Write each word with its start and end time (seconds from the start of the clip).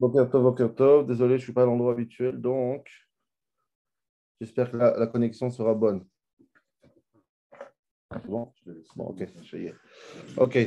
Désolé, 0.00 1.34
je 1.34 1.34
ne 1.34 1.38
suis 1.38 1.52
pas 1.52 1.62
à 1.62 1.66
l'endroit 1.66 1.92
habituel, 1.92 2.40
donc 2.40 2.88
j'espère 4.40 4.70
que 4.70 4.76
la, 4.76 4.96
la 4.96 5.06
connexion 5.06 5.50
sera 5.50 5.74
bonne. 5.74 6.06
Bon, 8.26 8.52
ok, 8.96 9.28
ça 9.50 9.58
y 9.58 9.66
est. 9.66 9.74
Ok, 10.36 10.58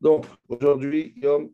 donc 0.00 0.26
aujourd'hui, 0.48 1.12
Yom 1.16 1.52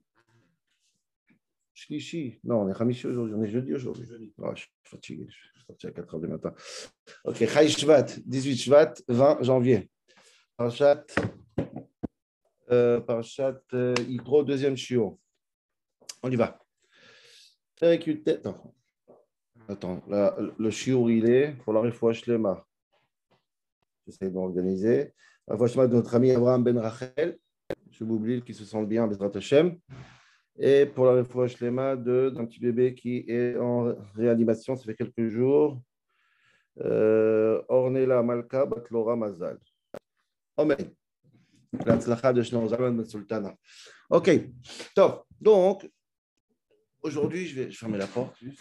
Shlishi. 1.75 2.39
Non, 2.45 2.63
on 2.63 2.69
est 2.69 2.81
Hamishi 2.81 3.07
aujourd'hui, 3.09 3.35
on 3.35 3.43
est 3.43 3.51
jeudi 3.51 3.75
aujourd'hui. 3.75 4.33
Ah, 4.43 4.53
je 4.55 4.63
suis 4.63 4.71
fatigué, 4.85 5.27
je 5.29 5.35
suis 5.35 5.67
sorti 5.67 5.87
à 5.89 5.91
4 5.91 6.17
h 6.17 6.21
du 6.21 6.29
matin. 6.29 6.55
Ok, 7.25 7.37
Chai 7.39 7.69
Shvat, 7.69 8.07
18 8.25 8.57
Shvat, 8.57 8.95
20 9.09 9.43
janvier. 9.43 9.91
Parashat, 10.57 11.05
euh, 12.71 13.01
Parashat 13.01 13.61
euh, 13.75 13.95
deuxième 14.43 14.77
shiur. 14.77 15.17
On 16.23 16.31
y 16.31 16.37
va. 16.37 16.59
Yutet- 17.81 18.41
Attends, 19.69 20.03
le 20.59 20.71
shiur, 20.71 21.11
il 21.11 21.29
est 21.29 21.53
pour 21.65 21.73
la 21.73 21.81
Refoua 21.81 22.13
Shlema. 22.13 22.65
J'essaie 24.07 24.31
d'organiser. 24.31 25.13
La 25.49 25.57
de 25.89 25.95
notre 25.95 26.15
ami 26.15 26.31
Abraham 26.31 26.63
Ben 26.63 26.79
Rachel. 26.79 27.39
Je 27.91 28.05
m'oublie 28.05 28.43
qui 28.43 28.55
se 28.55 28.65
sent 28.65 28.85
bien, 28.87 29.07
Bezrat 29.07 29.31
Hashem. 29.35 29.79
Et 30.59 30.87
pour 30.87 31.05
la 31.07 31.13
Refoua 31.13 31.49
Shlema 31.49 31.97
de- 31.97 32.31
d'un 32.31 32.47
petit 32.47 32.61
bébé 32.61 32.95
qui 32.95 33.25
est 33.29 33.57
en 33.59 33.95
réanimation, 34.15 34.77
ça 34.77 34.85
fait 34.85 34.95
quelques 34.95 35.29
jours. 35.29 35.81
Euh, 36.81 37.63
Ornella 37.69 38.23
Malka 38.23 38.67
Batlora 38.67 39.17
Mazal. 39.17 39.59
Amen. 40.57 40.77
להצלחה 41.86 42.32
de 42.32 42.44
Shlomo 42.44 42.68
Zalman 42.68 42.98
Ben 42.98 43.06
Sultana. 43.06 43.56
Ok, 44.10 44.30
top. 44.96 45.26
Donc, 45.40 45.90
aujourd'hui, 47.02 47.48
je 47.48 47.56
vais 47.62 47.72
fermer 47.72 47.98
la 47.98 48.08
porte. 48.08 48.36
juste. 48.38 48.60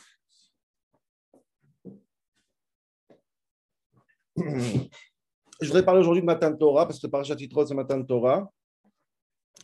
Je 5.60 5.66
voudrais 5.66 5.84
parler 5.84 6.00
aujourd'hui 6.00 6.22
de 6.22 6.26
Matan 6.26 6.56
Torah, 6.56 6.86
parce 6.86 7.00
que 7.00 7.06
par 7.06 7.24
Yitro, 7.24 7.66
c'est 7.66 7.74
Matan 7.74 8.02
Torah. 8.04 8.50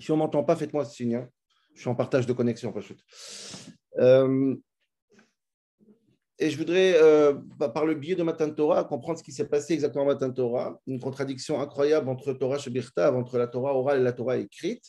Si 0.00 0.10
on 0.10 0.16
ne 0.16 0.18
m'entend 0.20 0.44
pas, 0.44 0.56
faites-moi 0.56 0.84
ce 0.84 0.94
signe. 0.94 1.14
hein. 1.14 1.28
Je 1.74 1.80
suis 1.80 1.88
en 1.88 1.94
partage 1.94 2.26
de 2.26 2.32
connexion, 2.32 2.72
pas 2.72 2.80
chute. 2.80 3.02
Euh, 3.98 4.54
et 6.41 6.49
je 6.49 6.57
voudrais, 6.57 6.95
euh, 6.95 7.33
bah, 7.59 7.69
par 7.69 7.85
le 7.85 7.93
biais 7.93 8.15
de 8.15 8.23
Matan 8.23 8.49
Torah, 8.49 8.83
comprendre 8.83 9.19
ce 9.19 9.23
qui 9.23 9.31
s'est 9.31 9.47
passé 9.47 9.73
exactement 9.73 10.05
à 10.05 10.07
Matan 10.07 10.31
Torah, 10.31 10.81
une 10.87 10.99
contradiction 10.99 11.61
incroyable 11.61 12.09
entre 12.09 12.33
Torah 12.33 12.57
Shebirtav, 12.57 13.15
entre 13.15 13.37
la 13.37 13.45
Torah 13.45 13.75
orale 13.75 13.99
et 13.99 14.03
la 14.03 14.11
Torah 14.11 14.37
écrite. 14.37 14.83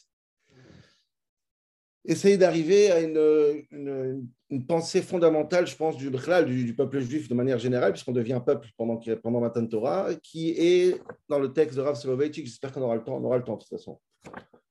Essayer 2.07 2.39
d'arriver 2.39 2.91
à 2.91 3.01
une, 3.01 3.67
une- 3.71 4.67
pensée 4.67 5.03
fondamentale, 5.03 5.67
je 5.67 5.77
pense, 5.77 5.99
du 5.99 6.09
Bichlal, 6.09 6.47
du, 6.47 6.75
peuple 6.75 7.01
juif 7.01 7.29
de 7.29 7.35
manière 7.35 7.59
générale, 7.59 7.93
puisqu'on 7.93 8.13
devient 8.13 8.41
peuple 8.45 8.69
pendant, 8.79 8.99
pendant 9.23 9.41
Matan 9.41 9.67
Torah, 9.67 10.09
qui 10.23 10.51
est 10.51 11.03
dans 11.29 11.39
le 11.39 11.53
texte 11.53 11.77
de 11.77 11.83
Rav 11.83 11.97
Soloveitchik. 11.97 12.47
J'espère 12.47 12.73
qu'on 12.73 12.83
aura 12.83 12.97
le 12.97 13.05
temps, 13.05 13.19
on 13.19 13.25
aura 13.25 13.37
le 13.37 13.45
temps 13.45 13.57
de 13.57 13.61
toute 13.61 13.69
façon. 13.69 14.01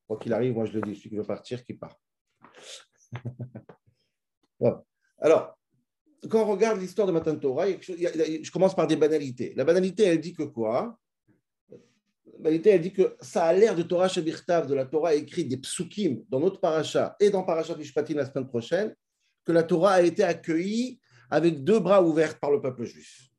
Quoi 0.08 0.18
qu'il 0.18 0.34
arrive, 0.34 0.56
moi 0.56 0.66
je 0.66 0.74
le 0.74 0.82
dis, 0.82 0.96
celui 0.96 1.12
qui 1.12 1.16
veut 1.16 1.24
partir, 1.24 1.64
qui 1.64 1.76
part. 1.76 1.96
Voilà. 4.60 4.84
Alors, 5.18 5.58
quand 6.30 6.44
on 6.44 6.52
regarde 6.52 6.80
l'histoire 6.80 7.08
de 7.08 7.12
Matan 7.12 7.36
Torah, 7.36 7.66
je 7.68 8.52
commence 8.52 8.76
par 8.76 8.88
des 8.88 8.96
banalités. 8.96 9.54
La 9.56 9.64
banalité, 9.64 10.04
elle 10.04 10.20
dit 10.20 10.34
que 10.34 10.44
quoi? 10.44 10.98
La 11.70 12.40
banalité, 12.40 12.70
elle 12.72 12.82
dit 12.82 12.94
que 12.94 13.16
ça 13.22 13.46
a 13.46 13.54
l'air 13.54 13.76
de 13.76 13.82
Torah 13.82 14.08
Shabirtav, 14.08 14.68
de 14.68 14.76
la 14.76 14.86
Torah 14.86 15.16
écrite 15.16 15.48
des 15.48 15.58
psukim 15.58 16.24
dans 16.30 16.40
notre 16.40 16.60
paracha 16.60 17.16
et 17.20 17.30
dans 17.30 17.44
Parashat 17.44 17.76
Mishpatim 17.76 18.16
la 18.16 18.26
semaine 18.26 18.48
prochaine, 18.48 18.96
que 19.44 19.52
la 19.52 19.64
Torah 19.64 19.94
a 19.94 20.02
été 20.02 20.24
accueillie 20.24 21.00
avec 21.30 21.64
deux 21.64 21.80
bras 21.80 22.04
ouverts 22.04 22.38
par 22.40 22.52
le 22.52 22.62
peuple 22.62 22.84
juif. 22.86 23.30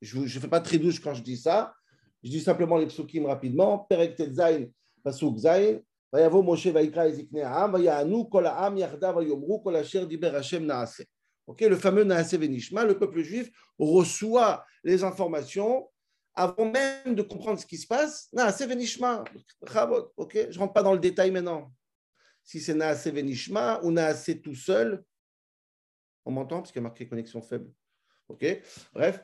Je 0.00 0.20
ne 0.20 0.28
fais 0.28 0.48
pas 0.48 0.60
très 0.60 0.78
douche 0.78 1.00
quand 1.00 1.14
je 1.14 1.22
dis 1.22 1.38
ça. 1.38 1.74
Je 2.22 2.30
dis 2.30 2.40
simplement 2.40 2.76
les 2.78 2.86
psukim 2.86 3.26
rapidement. 3.26 3.78
Perek 3.78 4.16
Tetzain, 4.16 4.66
Pasuk 5.02 5.38
Zain, 5.38 5.80
Vayavo 6.12 6.42
Moshe 6.42 6.66
Vaikra 6.68 7.08
Ezikne 7.08 7.42
Ha'am, 7.42 7.72
Vayanu 7.72 8.28
Kol 8.28 8.46
Ha'am 8.46 8.76
Vayomru 8.76 9.62
Kol 9.62 9.76
Asher 9.76 10.06
Diber 10.06 10.32
Hashem 10.32 10.64
Naaseh. 10.64 11.06
Ok, 11.46 11.60
le 11.60 11.76
fameux 11.76 12.04
Naaseh 12.04 12.38
Venishma, 12.38 12.84
le 12.84 12.98
peuple 12.98 13.22
juif 13.22 13.50
reçoit 13.78 14.64
les 14.82 15.04
informations 15.04 15.90
avant 16.34 16.70
même 16.70 17.14
de 17.14 17.22
comprendre 17.22 17.60
ce 17.60 17.66
qui 17.66 17.76
se 17.76 17.86
passe. 17.86 18.28
Naaseh 18.32 18.66
Venishma, 18.66 19.24
ok, 20.16 20.32
je 20.50 20.54
ne 20.54 20.58
rentre 20.58 20.72
pas 20.72 20.82
dans 20.82 20.94
le 20.94 20.98
détail 20.98 21.30
maintenant. 21.30 21.72
Si 22.42 22.60
c'est 22.60 22.74
Naaseh 22.74 23.10
Venishma 23.10 23.80
ou 23.82 23.90
Naaseh 23.90 24.40
tout 24.40 24.54
seul, 24.54 25.04
on 26.24 26.32
m'entend 26.32 26.58
parce 26.60 26.72
qu'il 26.72 26.80
y 26.80 26.84
a 26.84 26.88
marqué 26.88 27.06
connexion 27.06 27.42
faible. 27.42 27.70
Ok, 28.28 28.44
bref. 28.94 29.22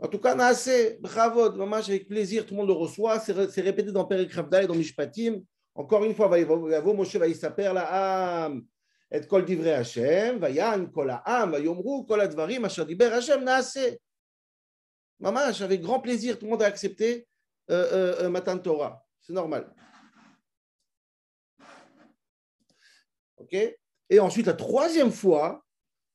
En 0.00 0.08
tout 0.08 0.18
cas, 0.18 0.34
Naaseh, 0.34 0.98
Chavot, 1.12 1.52
mamash 1.52 1.90
avec 1.90 2.08
plaisir, 2.08 2.46
tout 2.46 2.54
le 2.54 2.60
monde 2.60 2.68
le 2.68 2.72
reçoit. 2.74 3.20
C'est 3.20 3.32
ré- 3.32 3.48
c'est 3.50 3.60
répété 3.60 3.92
dans 3.92 4.06
Ravda 4.06 4.62
et 4.62 4.66
dans 4.66 4.74
Mishpatim. 4.74 5.42
Encore 5.74 6.04
une 6.04 6.14
fois, 6.14 6.26
Vayavo 6.28 6.94
Moshe 6.94 7.16
Vaïsaper 7.16 7.70
la 7.74 8.44
Ham. 8.46 8.64
את 9.15 9.25
כל 9.25 9.41
דברי 9.47 9.75
השם, 9.75 10.37
ויען 10.41 10.87
כל 10.91 11.09
העם, 11.09 11.53
ויאמרו 11.53 12.05
כל 12.07 12.21
הדברים 12.21 12.65
אשר 12.65 12.83
דיבר 12.83 13.13
השם 13.13 13.39
נעשה. 13.43 13.89
ממש, 15.19 15.61
avec 15.61 15.81
grand 15.81 16.01
plaisir, 16.01 16.37
tout 16.37 16.45
le 16.45 16.51
monde 16.51 16.63
a 16.63 16.67
accepté 16.67 17.27
euh, 17.69 17.73
euh, 17.91 18.23
euh, 18.23 18.29
Matan 18.29 18.57
Torah. 18.59 19.01
C'est 19.21 19.33
normal. 19.33 19.73
OK 23.37 23.53
Et 24.09 24.19
ensuite, 24.19 24.45
la 24.45 24.53
troisième 24.53 25.11
fois, 25.11 25.63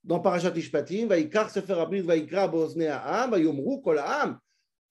dans 0.05 0.21
Parashat 0.21 0.57
Ishpatim, 0.57 1.07
Vaikar 1.07 1.51
Sefer 1.51 1.75
Abrit, 1.81 2.03
Vaikra 2.03 2.49
Bozne 2.49 2.87
Ha'am, 2.87 3.31
Vayomru 3.31 3.81
Kol 3.83 3.99
Ha'am, 3.99 4.39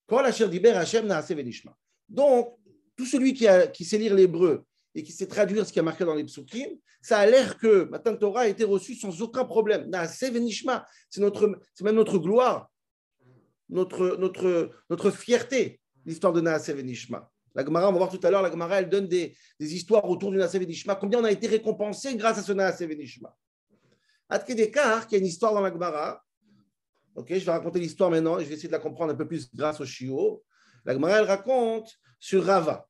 Kol 0.08 0.26
Asher 0.26 0.50
Diber 0.50 0.76
Hashem 0.76 1.06
Naase 1.06 1.32
Venishma. 1.32 1.76
Donc, 2.08 2.58
tout 2.96 3.06
celui 3.06 3.34
qui, 3.34 3.48
a- 3.48 3.68
qui 3.68 3.86
sait 3.86 3.98
lire 3.98 4.14
l'hébreu 4.14 4.66
et 4.95 5.03
qui 5.03 5.13
sait 5.13 5.27
traduire 5.27 5.67
ce 5.67 5.73
qui 5.73 5.79
est 5.79 5.83
marqué 5.83 6.05
dans 6.05 6.15
les 6.15 6.25
psukim, 6.25 6.69
ça 7.03 7.19
a 7.19 7.27
l'air 7.27 7.59
que 7.59 7.85
Matan 7.91 8.17
Torah 8.17 8.43
a 8.43 8.47
été 8.47 8.65
reçu 8.65 8.95
sans 8.95 9.21
aucun 9.21 9.45
problème. 9.45 9.91
C'est 10.09 10.31
notre, 11.21 11.61
c'est 11.75 11.85
même 11.85 11.97
notre 11.97 12.19
gloire, 12.19 12.71
notre, 13.69 14.17
notre, 14.17 14.71
notre 14.89 15.11
fierté, 15.11 15.81
l'histoire 16.07 16.33
de 16.33 16.41
Naase 16.41 16.71
Venishma. 16.71 17.31
La 17.55 17.65
Gemara, 17.65 17.89
on 17.89 17.93
va 17.93 17.99
voir 17.99 18.11
tout 18.11 18.21
à 18.23 18.31
l'heure, 18.31 18.43
la 18.43 18.51
Gemara, 18.51 18.81
elle 18.81 18.89
donne 18.89 19.07
des, 19.07 19.37
des 19.61 19.75
histoires 19.75 20.09
autour 20.09 20.31
du 20.31 20.39
Naase 20.39 20.55
Venishma, 20.55 20.95
combien 20.95 21.21
on 21.21 21.25
a 21.25 21.31
été 21.31 21.47
récompensé 21.47 22.17
grâce 22.17 22.39
à 22.39 22.43
ce 22.43 22.53
Naase 22.53 22.81
Venishma? 22.81 23.37
Adkedekar, 24.29 25.07
qui 25.07 25.17
a 25.17 25.19
une 25.19 25.27
histoire 25.27 25.53
dans 25.53 25.61
la 25.61 25.71
Gemara, 25.71 26.25
ok, 27.15 27.29
je 27.29 27.45
vais 27.45 27.53
raconter 27.53 27.81
l'histoire 27.81 28.11
maintenant 28.11 28.39
et 28.39 28.45
je 28.45 28.49
vais 28.49 28.55
essayer 28.55 28.69
de 28.69 28.73
la 28.73 28.79
comprendre 28.79 29.13
un 29.13 29.17
peu 29.17 29.27
plus 29.27 29.55
grâce 29.55 29.81
au 29.81 29.85
Shio. 29.85 30.43
La 30.85 30.95
Gemara, 30.95 31.19
elle 31.19 31.27
raconte 31.27 31.93
sur 32.19 32.45
Rava. 32.45 32.89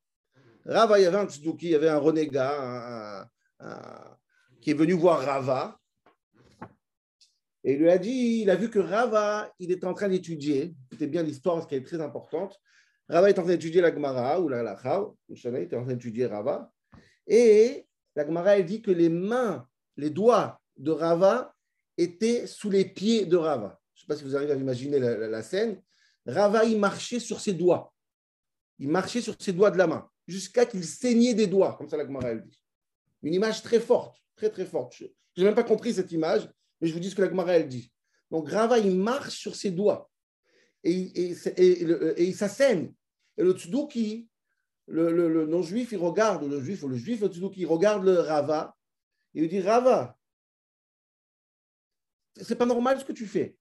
Rava, 0.67 0.99
il 0.99 1.03
y 1.03 1.07
avait 1.07 1.19
un 1.19 1.27
tzedouki, 1.27 1.67
il 1.67 1.71
y 1.73 1.75
avait 1.75 1.89
un 1.89 1.99
renégat 1.99 3.29
qui 4.61 4.71
est 4.71 4.75
venu 4.75 4.95
voir 4.95 5.21
Rava. 5.25 5.79
Et 7.67 7.73
il 7.75 7.79
lui 7.79 7.91
a 7.91 7.99
dit, 7.99 8.41
il 8.43 8.51
a 8.51 8.57
vu 8.57 8.71
que 8.71 8.79
Rava, 8.79 9.51
il 9.59 9.71
était 9.71 9.87
en 9.87 9.95
train 9.95 10.09
d'étudier, 10.09 10.75
c'était 10.91 11.07
bien 11.07 11.23
l'histoire 11.23 11.57
parce 11.57 11.67
qu'elle 11.67 11.81
est 11.81 11.87
très 11.87 12.01
importante. 12.01 12.59
Rava 13.09 13.31
est 13.31 13.39
en 13.39 13.43
train 13.43 13.53
d'étudier 13.53 13.81
la 13.81 13.93
Gemara 13.95 14.41
ou 14.41 14.49
la 14.49 14.63
Lacha, 14.63 15.07
Shana 15.35 15.61
était 15.61 15.77
en 15.77 15.83
train 15.85 15.95
d'étudier 15.95 16.27
Rava. 16.27 16.71
Et 17.27 17.87
la 18.17 18.27
Gemara, 18.27 18.59
elle 18.59 18.67
dit 18.67 18.83
que 18.83 18.91
les 18.91 19.09
mains, 19.09 19.67
les 19.97 20.11
doigts 20.11 20.61
de 20.77 20.91
Rava 20.91 21.55
étaient 21.97 22.47
sous 22.47 22.71
les 22.71 22.85
pieds 22.85 23.25
de 23.27 23.37
Rava. 23.37 23.81
Je 23.95 24.01
ne 24.01 24.03
sais 24.03 24.07
pas 24.09 24.17
si 24.17 24.25
vous 24.25 24.37
arrivez 24.37 24.53
à 24.53 24.57
imaginer 24.57 24.99
la, 24.99 25.17
la- 25.17 25.29
la 25.29 25.43
scène. 25.43 25.81
Rava, 26.27 26.65
il 26.65 26.79
marchait 26.79 27.21
sur 27.21 27.41
ses 27.41 27.53
doigts. 27.53 27.93
Il 28.79 28.89
marchait 28.89 29.21
sur 29.21 29.35
ses 29.39 29.53
doigts 29.53 29.71
de 29.71 29.79
la 29.79 29.87
main 29.87 30.09
jusqu'à 30.27 30.67
qu'il 30.67 30.85
saignait 30.85 31.35
des 31.35 31.47
doigts, 31.47 31.75
comme 31.77 31.89
ça 31.89 31.97
la 31.97 32.05
Gemara, 32.05 32.31
elle 32.31 32.43
dit. 32.43 32.61
Une 33.23 33.35
image 33.35 33.63
très 33.63 33.81
forte, 33.81 34.23
très 34.37 34.51
très 34.51 34.67
forte. 34.67 34.95
Je 34.99 35.05
n'ai 35.37 35.45
même 35.45 35.55
pas 35.55 35.65
compris 35.65 35.95
cette 35.95 36.13
image, 36.13 36.49
mais 36.81 36.89
je 36.89 36.95
vous 36.95 37.01
dis 37.01 37.11
ce 37.11 37.15
que 37.15 37.23
la 37.23 37.29
Gemara, 37.29 37.53
elle 37.57 37.69
dit. 37.69 37.91
Donc 38.31 38.49
Rava, 38.49 38.79
il 38.79 38.97
marche 38.97 39.37
sur 39.37 39.55
ses 39.55 39.71
doigts 39.71 40.11
et, 40.83 40.93
et, 40.93 41.37
et, 41.57 41.83
et 41.83 41.85
le- 41.85 42.33
saigne. 42.33 42.93
Et 43.37 43.43
le 44.87 45.47
non-juif, 45.47 45.93
il 45.93 45.99
regarde, 45.99 46.45
le 46.45 46.61
juif, 46.61 46.83
le 46.83 46.97
juif, 46.97 47.21
le 47.21 47.31
il 47.57 47.67
regarde 47.67 48.05
le 48.05 48.21
Rava 48.21 48.77
et 49.35 49.43
il 49.43 49.49
dit 49.49 49.61
Rava, 49.61 50.19
c'est 52.37 52.57
pas 52.57 52.67
normal 52.67 53.01
ce 53.01 53.05
que 53.05 53.13
tu 53.13 53.27
fais. 53.27 53.57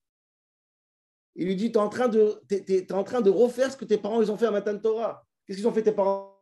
Il 1.36 1.46
lui 1.48 1.56
dit, 1.56 1.72
tu 1.72 1.78
es, 1.78 1.82
en 1.82 1.90
train 1.90 2.08
de- 2.08 3.30
refaire 3.30 3.72
ce 3.72 3.78
que 3.78 3.86
tes 3.86 3.98
parents 3.98 4.22
ont 4.22 4.38
fait 4.38 4.46
à 4.46 4.52
Matan 4.52 4.78
Torah. 4.78 5.26
Qu'est-ce 5.46 5.58
qu'ils 5.58 5.68
ont 5.68 5.74
fait 5.74 5.84
tes 5.84 5.92
parents? 5.92 6.33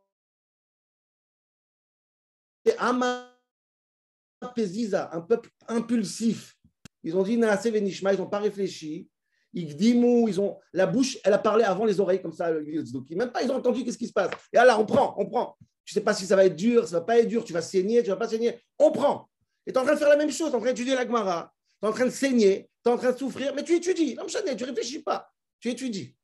Un 5.12 5.20
peuple 5.20 5.50
impulsif. 5.68 6.56
Ils 7.02 7.16
ont 7.16 7.22
dit 7.22 7.36
Naase 7.36 7.66
Venishma, 7.66 8.12
ils 8.12 8.18
n'ont 8.18 8.28
pas 8.28 8.38
réfléchi. 8.38 9.08
Igdimou, 9.54 10.28
ils 10.28 10.40
ont 10.40 10.58
la 10.72 10.86
bouche, 10.86 11.18
elle 11.24 11.34
a 11.34 11.38
parlé 11.38 11.64
avant 11.64 11.84
les 11.84 12.00
oreilles 12.00 12.22
comme 12.22 12.32
ça. 12.32 12.50
Même 12.50 13.32
pas, 13.32 13.42
ils 13.42 13.50
ont 13.50 13.56
entendu 13.56 13.84
qu'est-ce 13.84 13.98
qui 13.98 14.06
se 14.06 14.12
passe? 14.12 14.30
Et 14.52 14.56
là, 14.56 14.78
on 14.78 14.86
prend, 14.86 15.14
on 15.18 15.26
prend. 15.26 15.56
tu 15.84 15.92
sais 15.92 16.00
pas 16.00 16.14
si 16.14 16.24
ça 16.24 16.36
va 16.36 16.46
être 16.46 16.56
dur, 16.56 16.86
ça 16.88 16.96
ne 16.96 17.00
va 17.00 17.06
pas 17.06 17.18
être 17.18 17.28
dur, 17.28 17.44
tu 17.44 17.52
vas 17.52 17.60
saigner, 17.60 18.02
tu 18.02 18.08
ne 18.08 18.14
vas 18.14 18.18
pas 18.18 18.28
saigner. 18.28 18.58
On 18.78 18.90
prend. 18.90 19.28
Et 19.66 19.72
tu 19.72 19.78
es 19.78 19.80
en 19.80 19.84
train 19.84 19.94
de 19.94 19.98
faire 19.98 20.08
la 20.08 20.16
même 20.16 20.30
chose, 20.30 20.48
tu 20.48 20.54
es 20.54 20.56
en 20.56 20.60
train 20.60 20.70
d'étudier 20.70 20.94
la 20.94 21.04
Gemara, 21.04 21.52
tu 21.80 21.86
es 21.86 21.88
en 21.88 21.92
train 21.92 22.06
de 22.06 22.10
saigner, 22.10 22.70
tu 22.82 22.90
es 22.90 22.94
en 22.94 22.96
train 22.96 23.12
de 23.12 23.18
souffrir, 23.18 23.54
mais 23.54 23.62
tu 23.62 23.74
étudies. 23.74 24.14
Non, 24.14 24.24
tu 24.26 24.36
ne 24.36 24.64
réfléchis 24.64 25.02
pas, 25.02 25.30
tu 25.60 25.68
étudies. 25.68 26.16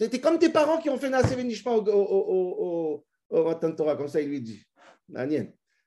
Tu 0.00 0.04
es 0.04 0.20
comme 0.20 0.38
tes 0.38 0.50
parents 0.50 0.78
qui 0.78 0.90
ont 0.90 0.98
fait 0.98 1.08
Naaseh 1.08 1.36
Venishma 1.36 1.72
au, 1.72 1.86
au, 1.86 1.92
au, 1.92 3.06
au, 3.30 3.54
Torah, 3.54 3.96
comme 3.96 4.08
ça 4.08 4.20
il 4.20 4.28
lui 4.28 4.40
dit. 4.40 4.62
La, 5.08 5.26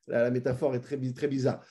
la, 0.07 0.31
métaphore 0.31 0.75
est 0.75 0.79
très, 0.79 0.97
bizarre. 1.27 1.63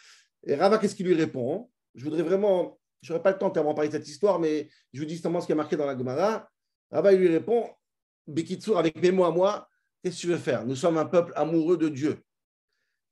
Et 0.46 0.55
Rava, 0.55 0.78
qu'est-ce 0.78 0.94
qu'il 0.94 1.06
lui 1.06 1.14
répond 1.14 1.70
Je 1.94 2.05
voudrais 2.05 2.22
vraiment, 2.22 2.78
je 3.02 3.12
n'aurai 3.12 3.22
pas 3.22 3.32
le 3.32 3.38
temps 3.38 3.49
de 3.49 3.61
parler 3.61 3.88
de 3.88 3.93
cette 3.93 4.08
histoire, 4.08 4.38
mais 4.38 4.69
je 4.93 5.00
vous 5.00 5.06
dis 5.06 5.14
justement 5.14 5.40
ce 5.40 5.46
qui 5.46 5.52
est 5.52 5.56
marqué 5.56 5.76
dans 5.76 5.87
la 5.87 5.96
Gemara. 5.96 6.49
Rava, 6.90 7.12
il 7.12 7.20
lui 7.20 7.28
répond 7.28 7.69
Bekitsur, 8.26 8.78
avec 8.78 9.00
mes 9.00 9.11
mots 9.11 9.25
à 9.25 9.31
moi, 9.31 9.69
qu'est-ce 10.02 10.17
que 10.17 10.20
tu 10.20 10.26
veux 10.28 10.38
faire? 10.38 10.64
Nous 10.64 10.76
sommes 10.76 10.99
un 10.99 11.06
peuple 11.06 11.32
amoureux 11.34 11.76
de 11.76 11.88
Dieu. 11.88 12.22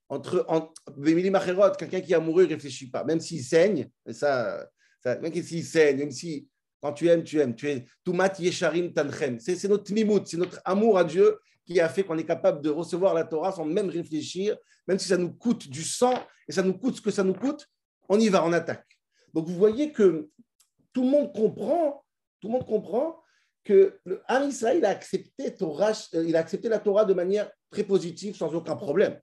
Entre, 0.08 0.44
entre 0.48 1.76
quelqu'un 1.76 2.00
qui 2.00 2.12
est 2.12 2.16
amoureux, 2.16 2.44
il 2.44 2.48
ne 2.48 2.54
réfléchit 2.54 2.90
pas. 2.90 3.04
Même 3.04 3.20
s'il 3.20 3.42
saigne, 3.42 3.90
ça, 4.10 4.66
ça, 5.02 5.18
même 5.18 5.34
s'il 5.42 5.64
saigne, 5.64 5.98
même 5.98 6.10
si 6.10 6.48
quand 6.80 6.92
tu 6.92 7.08
aimes, 7.08 7.24
tu 7.24 7.40
aimes. 7.40 7.54
Tu 7.54 7.68
es 7.68 7.84
Tumat 8.04 8.32
Yesharim 8.38 8.92
Tanchem. 8.92 9.38
C'est 9.38 9.68
notre 9.68 9.92
mimout, 9.92 10.26
c'est 10.26 10.36
notre 10.36 10.60
amour 10.64 10.98
à 10.98 11.04
Dieu 11.04 11.38
qui 11.68 11.80
a 11.80 11.88
fait 11.90 12.02
qu'on 12.02 12.16
est 12.16 12.24
capable 12.24 12.62
de 12.62 12.70
recevoir 12.70 13.12
la 13.12 13.24
Torah 13.24 13.52
sans 13.52 13.66
même 13.66 13.90
réfléchir, 13.90 14.56
même 14.86 14.98
si 14.98 15.06
ça 15.06 15.18
nous 15.18 15.32
coûte 15.32 15.68
du 15.68 15.84
sang 15.84 16.14
et 16.48 16.52
ça 16.52 16.62
nous 16.62 16.72
coûte 16.72 16.96
ce 16.96 17.02
que 17.02 17.10
ça 17.10 17.22
nous 17.22 17.34
coûte, 17.34 17.66
on 18.08 18.18
y 18.18 18.30
va, 18.30 18.42
on 18.44 18.54
attaque. 18.54 18.86
Donc 19.34 19.46
vous 19.46 19.54
voyez 19.54 19.92
que 19.92 20.30
tout 20.94 21.02
le 21.02 21.10
monde 21.10 21.34
comprend, 21.34 22.02
tout 22.40 22.48
le 22.48 22.54
monde 22.54 22.66
comprend 22.66 23.22
que 23.64 24.00
le 24.04 24.22
Israël 24.48 24.82
a 24.86 24.88
accepté, 24.88 25.54
euh, 25.60 26.24
il 26.26 26.36
a 26.36 26.38
accepté 26.38 26.70
la 26.70 26.78
Torah 26.78 27.04
de 27.04 27.12
manière 27.12 27.50
très 27.70 27.84
positive, 27.84 28.34
sans 28.34 28.54
aucun 28.54 28.74
problème. 28.74 29.20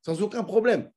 Sans 0.00 0.22
aucun 0.22 0.44
problème. 0.44 0.90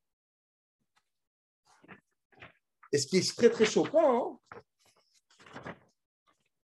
Et 2.92 2.98
ce 2.98 3.06
qui 3.06 3.18
est 3.18 3.36
très 3.36 3.50
très 3.50 3.66
choquant, 3.66 4.40
hein, 4.40 5.74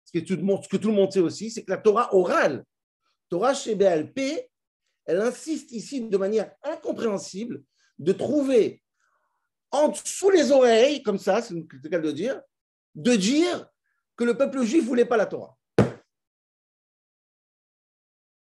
ce 0.06 0.18
que 0.18 0.24
tout 0.24 0.88
le 0.88 0.94
monde 0.94 1.12
sait 1.12 1.20
aussi, 1.20 1.50
c'est 1.50 1.64
que 1.64 1.70
la 1.70 1.78
Torah 1.78 2.14
orale, 2.14 2.64
Torah 3.30 3.54
chez 3.54 3.74
BLP, 3.74 4.50
elle 5.06 5.20
insiste 5.20 5.72
ici 5.72 6.06
de 6.06 6.16
manière 6.18 6.52
incompréhensible 6.62 7.62
de 7.98 8.12
trouver 8.12 8.82
en 9.70 9.88
dessous 9.88 10.30
les 10.30 10.50
oreilles, 10.50 11.02
comme 11.02 11.18
ça, 11.18 11.40
c'est 11.40 11.54
le 11.54 11.88
cas 11.88 12.00
de 12.00 12.10
dire, 12.10 12.42
de 12.94 13.14
dire 13.14 13.70
que 14.16 14.24
le 14.24 14.36
peuple 14.36 14.62
juif 14.64 14.82
ne 14.82 14.88
voulait 14.88 15.04
pas 15.04 15.16
la 15.16 15.26
Torah. 15.26 15.56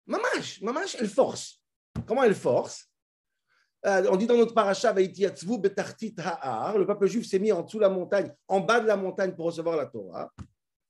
Mamash, 0.07 0.61
Mamash, 0.61 0.95
elle 0.99 1.09
force. 1.09 1.61
Comment 2.07 2.23
elle 2.23 2.33
force? 2.33 2.89
Euh, 3.85 4.07
On 4.09 4.15
dit 4.15 4.27
dans 4.27 4.37
notre 4.37 4.53
paracha, 4.53 4.93
le 4.93 6.85
peuple 6.85 7.07
juif 7.07 7.27
s'est 7.27 7.39
mis 7.39 7.51
en 7.51 7.63
dessous 7.63 7.77
de 7.77 7.83
la 7.83 7.89
montagne, 7.89 8.33
en 8.47 8.61
bas 8.61 8.79
de 8.79 8.87
la 8.87 8.95
montagne 8.97 9.35
pour 9.35 9.45
recevoir 9.45 9.75
la 9.75 9.85
Torah. 9.85 10.31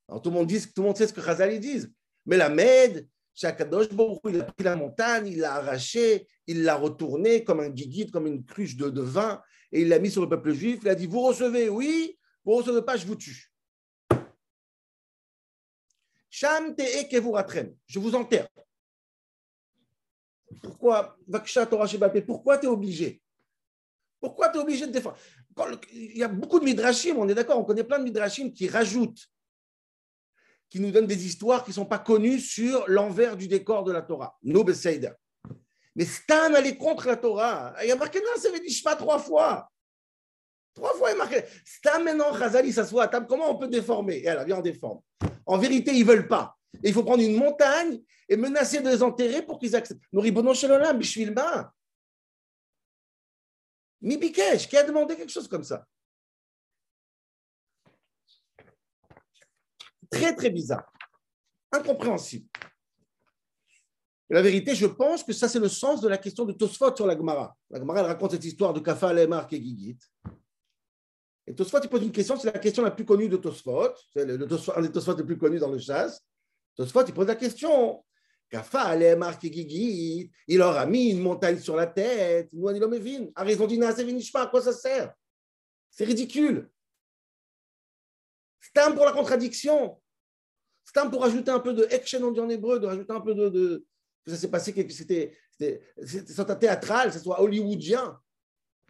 Tout 0.08 0.30
le 0.30 0.32
monde, 0.32 0.48
dit, 0.48 0.62
tout 0.62 0.82
le 0.82 0.88
monde 0.88 0.98
sait 0.98 1.08
ce 1.08 1.14
que 1.14 1.22
Chazal 1.22 1.60
disent. 1.60 1.92
Mais 2.26 2.38
la 2.38 2.50
Med, 2.50 3.08
Il 3.42 4.42
a 4.42 4.44
pris 4.44 4.64
la 4.64 4.76
montagne, 4.76 5.28
il 5.28 5.40
l'a 5.40 5.56
arrachée, 5.56 6.28
il 6.48 6.64
l'a 6.64 6.76
retournée 6.76 7.44
comme 7.44 7.62
un 7.62 7.70
guiguide, 7.70 8.12
comme 8.12 8.28
une 8.28 8.44
cruche 8.44 8.76
de, 8.76 9.02
vin, 9.02 9.42
et 9.72 9.82
il 9.82 9.88
l'a 9.88 10.00
mis 10.00 10.12
sur 10.12 10.22
le 10.22 10.30
peuple 10.30 10.52
juif. 10.52 10.80
Il 10.82 10.90
a 10.90 10.96
dit 10.96 11.08
Vous 11.08 11.22
recevez, 11.22 11.70
oui, 11.70 12.18
vous 12.44 12.54
ne 12.54 12.58
recevez 12.58 12.82
pas, 12.82 12.98
je 12.98 13.06
vous 13.06 13.16
tue. 13.16 13.52
Sham 16.30 16.76
je 16.78 18.00
vous 18.00 18.16
enterre. 18.16 18.48
Pourquoi 20.62 21.18
Pourquoi 22.26 22.58
tu 22.58 22.66
es 22.66 22.70
obligé? 22.70 23.22
Pourquoi 24.20 24.50
tu 24.50 24.58
es 24.58 24.62
obligé 24.62 24.86
de 24.86 24.92
défendre? 24.92 25.18
Il 25.92 26.18
y 26.18 26.24
a 26.24 26.28
beaucoup 26.28 26.60
de 26.60 26.66
midrashim, 26.66 27.16
on 27.18 27.28
est 27.30 27.36
d'accord, 27.36 27.58
on 27.58 27.64
connaît 27.64 27.84
plein 27.84 28.00
de 28.00 28.04
midrashim 28.04 28.52
qui 28.52 28.68
rajoutent, 28.68 29.28
qui 30.70 30.80
nous 30.80 30.92
donnent 30.92 31.08
des 31.08 31.26
histoires 31.26 31.64
qui 31.64 31.72
ne 31.72 31.76
sont 31.76 31.86
pas 31.86 32.00
connues 32.00 32.40
sur 32.40 32.86
l'envers 32.88 33.36
du 33.36 33.48
décor 33.48 33.84
de 33.84 33.92
la 33.92 34.02
Torah. 34.02 34.38
No 34.44 34.64
Mais 35.96 36.06
Stan 36.06 36.54
allait 36.54 36.78
contre 36.78 37.08
la 37.08 37.18
Torah. 37.18 37.74
Il 37.82 37.90
y 37.90 37.92
a 37.92 37.96
marqué 37.96 38.20
non, 38.20 38.32
c'est 38.38 38.52
Nishma 38.62 38.96
trois 38.96 39.20
fois. 39.20 39.70
Trois 40.74 40.94
fois, 40.94 41.12
il 41.12 41.18
marqué. 41.18 41.44
Stan 41.66 42.02
maintenant, 42.04 42.38
Chazali 42.38 42.72
s'assoit 42.72 43.04
à 43.04 43.08
table. 43.08 43.26
Comment 43.28 43.52
on 43.52 43.58
peut 43.58 43.68
déformer? 43.68 44.18
Et 44.18 44.26
elle 44.26 44.46
vient 44.46 44.58
en 44.58 44.62
déforme. 44.62 45.02
En 45.46 45.58
vérité, 45.58 45.92
ils 45.94 46.06
ne 46.06 46.06
veulent 46.06 46.28
pas. 46.28 46.56
Il 46.84 46.94
faut 46.94 47.04
prendre 47.04 47.24
une 47.24 47.36
montagne 47.36 48.00
et 48.28 48.38
menacer 48.38 48.80
de 48.80 48.90
les 48.90 49.02
enterrer 49.02 49.42
pour 49.42 49.58
qu'ils 49.58 49.76
acceptent. 49.76 50.04
Nouribonon 50.14 50.54
Shalom, 50.54 50.98
Bishvilma. 50.98 51.74
Mibikesh, 54.02 54.70
qui 54.70 54.78
a 54.78 54.84
demandé 54.84 55.16
quelque 55.16 55.32
chose 55.32 55.48
comme 55.48 55.64
ça? 55.64 55.86
Très, 60.10 60.36
très 60.36 60.50
bizarre. 60.50 60.92
Incompréhensible. 61.72 62.48
Et 64.30 64.34
la 64.34 64.42
vérité, 64.42 64.76
je 64.76 64.86
pense 64.86 65.24
que 65.24 65.34
ça, 65.34 65.50
c'est 65.50 65.60
le 65.60 65.70
sens 65.70 66.02
de 66.02 66.08
la 66.08 66.18
question 66.18 66.46
de 66.46 66.54
Tosfot 66.54 66.96
sur 66.96 67.08
la 67.08 67.18
Gemara. 67.18 67.56
La 67.70 67.80
Gemara, 67.80 68.02
elle 68.02 68.06
raconte 68.06 68.32
cette 68.32 68.46
histoire 68.46 68.74
de 68.74 68.80
Kafa, 68.80 69.12
Lemar 69.12 69.48
et 69.52 69.56
Gigit. 69.58 69.98
Et 71.48 71.56
Tosfot, 71.56 71.80
il 71.82 71.90
pose 71.90 72.04
une 72.04 72.12
question, 72.12 72.38
c'est 72.38 72.54
la 72.54 72.60
question 72.60 72.84
la 72.84 72.92
plus 72.92 73.06
connue 73.06 73.28
de 73.28 73.38
Tosfot. 73.38 73.94
C'est 74.14 74.26
le, 74.26 74.48
un 74.76 74.82
des 74.82 74.92
Tosfot 74.92 75.16
les 75.16 75.24
plus 75.24 75.38
connus 75.38 75.60
dans 75.60 75.72
le 75.72 75.80
chasse. 75.80 76.24
Tosfot, 76.76 77.06
il 77.08 77.14
pose 77.14 77.28
la 77.28 77.36
question. 77.36 78.04
Kafa 78.50 78.82
allait 78.82 79.16
marquer 79.16 79.52
Gigi, 79.52 80.32
il 80.48 80.58
leur 80.58 80.76
a 80.78 80.86
mis 80.86 81.10
une 81.10 81.22
montagne 81.22 81.60
sur 81.60 81.76
la 81.76 81.88
tête. 81.88 82.50
Nous, 82.54 82.68
on. 82.68 83.32
A 83.36 83.44
raison 83.44 83.68
pas. 84.34 84.44
à 84.44 84.48
quoi 84.48 84.62
ça 84.62 84.74
sert 84.74 85.14
C'est 85.90 86.06
ridicule. 86.06 86.70
C'est 88.60 88.80
un 88.80 88.92
pour 88.92 89.06
la 89.06 89.12
contradiction. 89.12 90.02
C'est 90.84 91.00
un 91.00 91.10
pour 91.10 91.24
ajouter 91.24 91.52
un 91.52 91.60
peu 91.60 91.74
de 91.74 91.86
action, 91.94 92.24
en 92.24 92.50
hébreu, 92.50 92.80
de 92.80 92.88
rajouter 92.88 93.14
un 93.14 93.22
peu 93.22 93.34
de. 93.36 93.86
ça 94.28 94.36
s'est 94.36 94.50
passé, 94.50 94.74
que 94.74 94.94
c'était. 94.94 95.38
C'était 95.58 96.56
théâtral, 96.60 97.12
ce 97.12 97.20
soit 97.20 97.42
hollywoodien. 97.42 98.20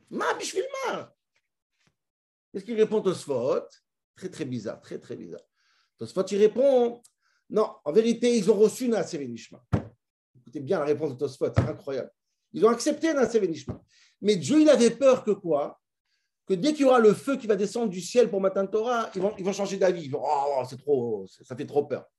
Ma 0.10 0.34
bishvilma. 0.36 1.14
Qu'est-ce 2.52 2.66
qu'il 2.66 2.76
répond 2.76 3.02
Tosfot? 3.02 3.68
Très, 4.16 4.30
très 4.30 4.46
bizarre, 4.46 4.80
très, 4.82 5.00
très 5.00 5.16
bizarre. 5.16 5.42
Tosfot, 5.98 6.24
il 6.24 6.38
répond 6.38 7.02
non, 7.50 7.76
en 7.84 7.92
vérité, 7.92 8.38
ils 8.38 8.50
ont 8.52 8.56
reçu 8.56 8.88
Naaseh 8.88 9.26
Nishma. 9.28 9.64
Écoutez 10.36 10.60
bien 10.60 10.80
la 10.80 10.86
réponse 10.86 11.14
de 11.14 11.18
Tosfot, 11.18 11.52
c'est 11.56 11.62
incroyable. 11.62 12.12
Ils 12.54 12.64
ont 12.66 12.70
accepté 12.70 13.14
Naaseh 13.14 13.46
Nishma. 13.48 13.82
Mais 14.22 14.36
Dieu, 14.36 14.62
il 14.62 14.70
avait 14.70 14.92
peur 14.92 15.24
que 15.24 15.32
quoi? 15.32 15.79
Que 16.50 16.56
dès 16.56 16.74
qu'il 16.74 16.82
y 16.82 16.86
aura 16.86 16.98
le 16.98 17.14
feu 17.14 17.38
qui 17.38 17.46
va 17.46 17.56
descendre 17.56 17.92
du 17.92 18.02
ciel 18.02 18.28
pour 18.28 18.42
Matan 18.42 18.66
Torah, 18.66 19.12
ils 19.14 19.22
vont, 19.22 19.36
ils 19.38 19.46
vont 19.46 19.54
changer 19.54 19.78
d'avis. 19.78 20.10
Vont, 20.10 20.24
oh, 20.24 20.64
c'est 20.68 20.78
trop, 20.78 21.28
ça 21.28 21.56
fait 21.56 21.68
trop 21.68 21.86
peur. 21.86 22.10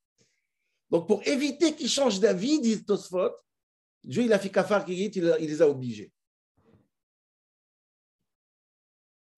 Donc, 0.88 1.08
pour 1.08 1.26
éviter 1.26 1.74
qu'ils 1.74 1.88
changent 1.88 2.20
d'avis, 2.20 2.60
dit 2.60 2.84
Tosfot, 2.84 3.32
Dieu, 4.04 4.22
il 4.22 4.32
a 4.32 4.38
fait 4.38 4.48
kafar 4.48 4.88
il, 4.88 5.00
il 5.16 5.20
les 5.20 5.60
a 5.60 5.68
obligés. 5.68 6.12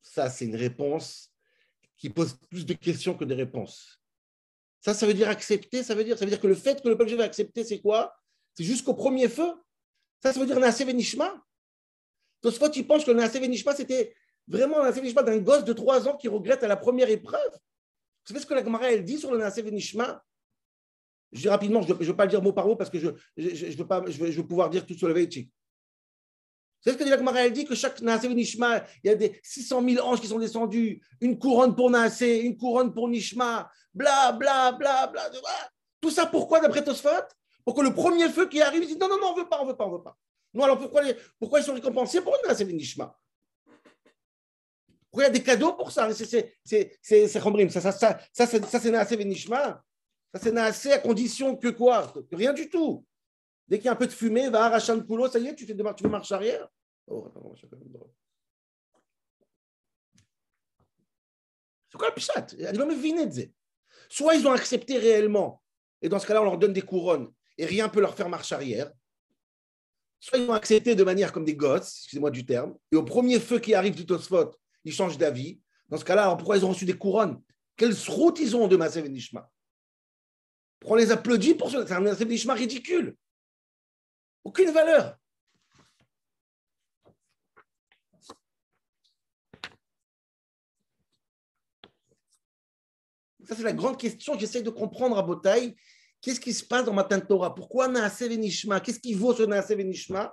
Ça, 0.02 0.28
c'est 0.28 0.44
une 0.44 0.56
réponse 0.56 1.32
qui 1.96 2.10
pose 2.10 2.34
plus 2.50 2.66
de 2.66 2.74
questions 2.74 3.16
que 3.16 3.24
de 3.24 3.34
réponses. 3.34 3.98
Ça, 4.82 4.92
ça 4.92 5.06
veut 5.06 5.14
dire 5.14 5.30
accepter, 5.30 5.82
ça 5.82 5.94
veut 5.94 6.04
dire, 6.04 6.18
ça 6.18 6.26
veut 6.26 6.30
dire 6.30 6.40
que 6.40 6.46
le 6.46 6.54
fait 6.54 6.82
que 6.82 6.88
le 6.88 6.98
peuple 6.98 7.08
juif 7.08 7.18
va 7.18 7.24
accepter, 7.24 7.64
c'est 7.64 7.80
quoi? 7.80 8.14
C'est 8.52 8.64
jusqu'au 8.64 8.92
premier 8.92 9.30
feu? 9.30 9.54
Ça, 10.22 10.34
ça 10.34 10.38
veut 10.38 10.44
dire 10.44 10.60
Naaseh 10.60 10.84
Venishma. 10.84 11.42
Tosfot, 12.42 12.70
il 12.72 12.86
pense 12.86 13.06
que 13.06 13.10
le 13.10 13.16
Naaseh 13.16 13.40
Venishma, 13.40 13.74
c'était 13.74 14.14
vraiment 14.48 14.78
le 14.78 14.84
Naaseh 14.84 15.00
Venishma 15.00 15.22
d'un 15.22 15.38
gosse 15.38 15.64
de 15.64 15.72
trois 15.72 16.08
ans 16.08 16.16
qui 16.16 16.28
regrette 16.28 16.62
à 16.62 16.68
la 16.68 16.76
première 16.76 17.10
épreuve. 17.10 17.50
Vous 17.52 18.28
savez 18.28 18.40
ce 18.40 18.46
que 18.46 18.54
la 18.54 18.64
Gemara, 18.64 18.92
elle 18.92 19.04
dit 19.04 19.18
sur 19.18 19.30
le 19.32 19.38
Naaseh 19.38 19.62
Venishma 19.62 20.22
Je 21.32 21.40
dis 21.40 21.48
rapidement, 21.48 21.82
je 21.82 21.92
ne 21.92 21.98
veux 21.98 22.16
pas 22.16 22.24
le 22.24 22.30
dire 22.30 22.42
mot 22.42 22.52
par 22.52 22.66
mot 22.66 22.76
parce 22.76 22.90
que 22.90 22.98
je, 22.98 23.10
je, 23.36 23.76
veux, 23.76 23.86
pas, 23.86 24.02
je, 24.06 24.22
veux, 24.22 24.46
pouvoir 24.46 24.70
dire 24.70 24.86
tout 24.86 24.94
sur 24.94 25.08
le 25.08 25.14
Veitchik. 25.14 25.50
C'est 26.80 26.92
ce 26.92 26.96
que 26.96 27.04
dit 27.04 27.10
la 27.10 27.18
Gemara, 27.18 27.46
elle 27.46 27.52
dit 27.52 27.64
que 27.64 27.76
chaque 27.76 28.00
Naaseh 28.00 28.28
Nishma, 28.28 28.84
il 29.04 29.08
y 29.08 29.10
a 29.10 29.14
des 29.14 29.40
600 29.42 29.88
000 29.88 30.04
anges 30.04 30.20
qui 30.20 30.26
sont 30.26 30.38
descendus, 30.38 31.00
une 31.20 31.38
couronne 31.38 31.76
pour 31.76 31.90
Naaseh, 31.90 32.40
une 32.40 32.56
couronne 32.56 32.92
pour 32.92 33.08
Nishma, 33.08 33.70
bla, 33.94 34.32
bla, 34.32 34.72
bla, 34.72 35.06
bla. 35.06 35.30
Tout 36.00 36.10
ça 36.10 36.26
pourquoi, 36.26 36.60
d'après 36.60 36.82
Tosfot? 36.82 37.08
Pour 37.64 37.76
que 37.76 37.82
le 37.82 37.94
premier 37.94 38.28
feu 38.28 38.48
qui 38.48 38.60
arrive, 38.60 38.82
il 38.82 38.88
dit 38.88 38.96
non, 38.96 39.08
non, 39.08 39.20
non, 39.20 39.28
on 39.28 39.36
ne 39.36 39.42
veut 39.42 39.48
pas, 39.48 39.60
on 39.60 39.64
ne 39.64 39.70
veut 39.70 39.76
pas, 39.76 39.86
on 39.86 39.92
ne 39.92 39.96
veut 39.98 40.02
pas. 40.02 40.16
Non, 40.52 40.64
alors 40.64 40.78
pourquoi, 40.78 41.02
pourquoi 41.38 41.60
ils 41.60 41.64
sont 41.64 41.74
récompensés 41.74 42.20
pour 42.20 42.34
une 42.34 42.48
Naaseh 42.48 42.64
Nishma 42.64 43.16
Pourquoi 45.12 45.24
il 45.24 45.26
y 45.26 45.30
a 45.30 45.38
des 45.38 45.42
cadeaux 45.42 45.74
pour 45.74 45.92
ça 45.92 46.10
C'est 46.14 46.56
c'est 46.64 47.28
ça, 47.28 47.92
ça, 47.92 47.92
ça, 47.92 48.18
ça, 48.32 48.46
ça 48.46 48.80
c'est 48.80 48.90
Naaseh 48.90 49.22
Nishma. 49.22 49.84
Ça, 50.32 50.40
c'est 50.42 50.52
Naaseh 50.52 50.94
à 50.94 50.98
condition 50.98 51.54
que 51.54 51.68
quoi? 51.68 52.10
Rien 52.32 52.54
du 52.54 52.70
tout. 52.70 53.04
Dès 53.68 53.76
qu'il 53.76 53.84
y 53.86 53.88
a 53.90 53.92
un 53.92 53.96
peu 53.96 54.06
de 54.06 54.12
fumée, 54.12 54.48
va 54.48 54.64
arracher 54.64 54.92
un 54.92 55.00
couloir, 55.00 55.30
ça 55.30 55.38
y 55.38 55.48
est, 55.48 55.54
tu 55.54 55.66
fais, 55.66 55.76
tu 55.94 56.08
marche 56.08 56.32
arrière. 56.32 56.66
Oh, 57.06 57.30
c'est 61.90 61.98
quoi 61.98 62.08
le 62.08 62.14
pichat 62.14 62.46
Soit 64.08 64.34
ils 64.34 64.46
ont 64.46 64.52
accepté 64.52 64.96
réellement, 64.96 65.62
et 66.00 66.08
dans 66.08 66.18
ce 66.18 66.26
cas-là, 66.26 66.40
on 66.40 66.44
leur 66.44 66.56
donne 66.56 66.72
des 66.72 66.80
couronnes, 66.80 67.30
et 67.58 67.66
rien 67.66 67.88
ne 67.88 67.92
peut 67.92 68.00
leur 68.00 68.14
faire 68.14 68.30
marche 68.30 68.52
arrière. 68.52 68.90
soit 70.18 70.38
ils 70.38 70.46
vont 70.46 70.54
accepter 70.54 70.94
de 70.94 71.04
manière 71.04 71.32
comme 71.32 71.44
des 71.44 71.56
gosses, 71.56 71.98
excusez-moi 71.98 72.30
du 72.30 72.46
terme, 72.46 72.78
et 72.90 72.96
au 72.96 73.02
premier 73.04 73.40
feu 73.40 73.58
qui 73.58 73.74
arrive 73.74 73.94
du 73.94 74.06
Tosfot, 74.06 74.52
ils 74.84 74.92
changent 74.92 75.18
d'avis. 75.18 75.60
Dans 75.88 75.98
ce 75.98 76.04
cas-là, 76.04 76.34
pourquoi 76.36 76.56
ils 76.56 76.64
ont 76.64 76.70
reçu 76.70 76.84
des 76.84 76.96
couronnes 76.96 77.42
Quelle 77.76 77.94
route 78.08 78.38
ils 78.40 78.56
ont 78.56 78.68
de 78.68 78.76
Masev 78.76 79.08
Nishma? 79.08 79.50
On 80.84 80.94
les 80.94 81.12
applaudit 81.12 81.54
pour 81.54 81.70
ça 81.70 81.86
C'est 81.86 81.94
un 81.94 82.00
Masev 82.00 82.28
Nishma 82.28 82.54
ridicule. 82.54 83.16
Aucune 84.44 84.70
valeur. 84.70 85.16
Ça, 93.44 93.56
c'est 93.56 93.62
la 93.62 93.72
grande 93.72 93.98
question 93.98 94.34
que 94.34 94.40
j'essaie 94.40 94.62
de 94.62 94.70
comprendre 94.70 95.18
à 95.18 95.22
Botaï. 95.22 95.76
Qu'est-ce 96.20 96.40
qui 96.40 96.52
se 96.52 96.64
passe 96.64 96.84
dans 96.84 96.92
Matan 96.92 97.20
Torah? 97.20 97.54
Pourquoi 97.54 97.88
Naase 97.88 98.22
Venishma 98.22 98.80
Qu'est-ce 98.80 99.00
qui 99.00 99.12
vaut 99.12 99.34
ce 99.34 99.42
Naase 99.42 99.70
Venishma 99.70 100.32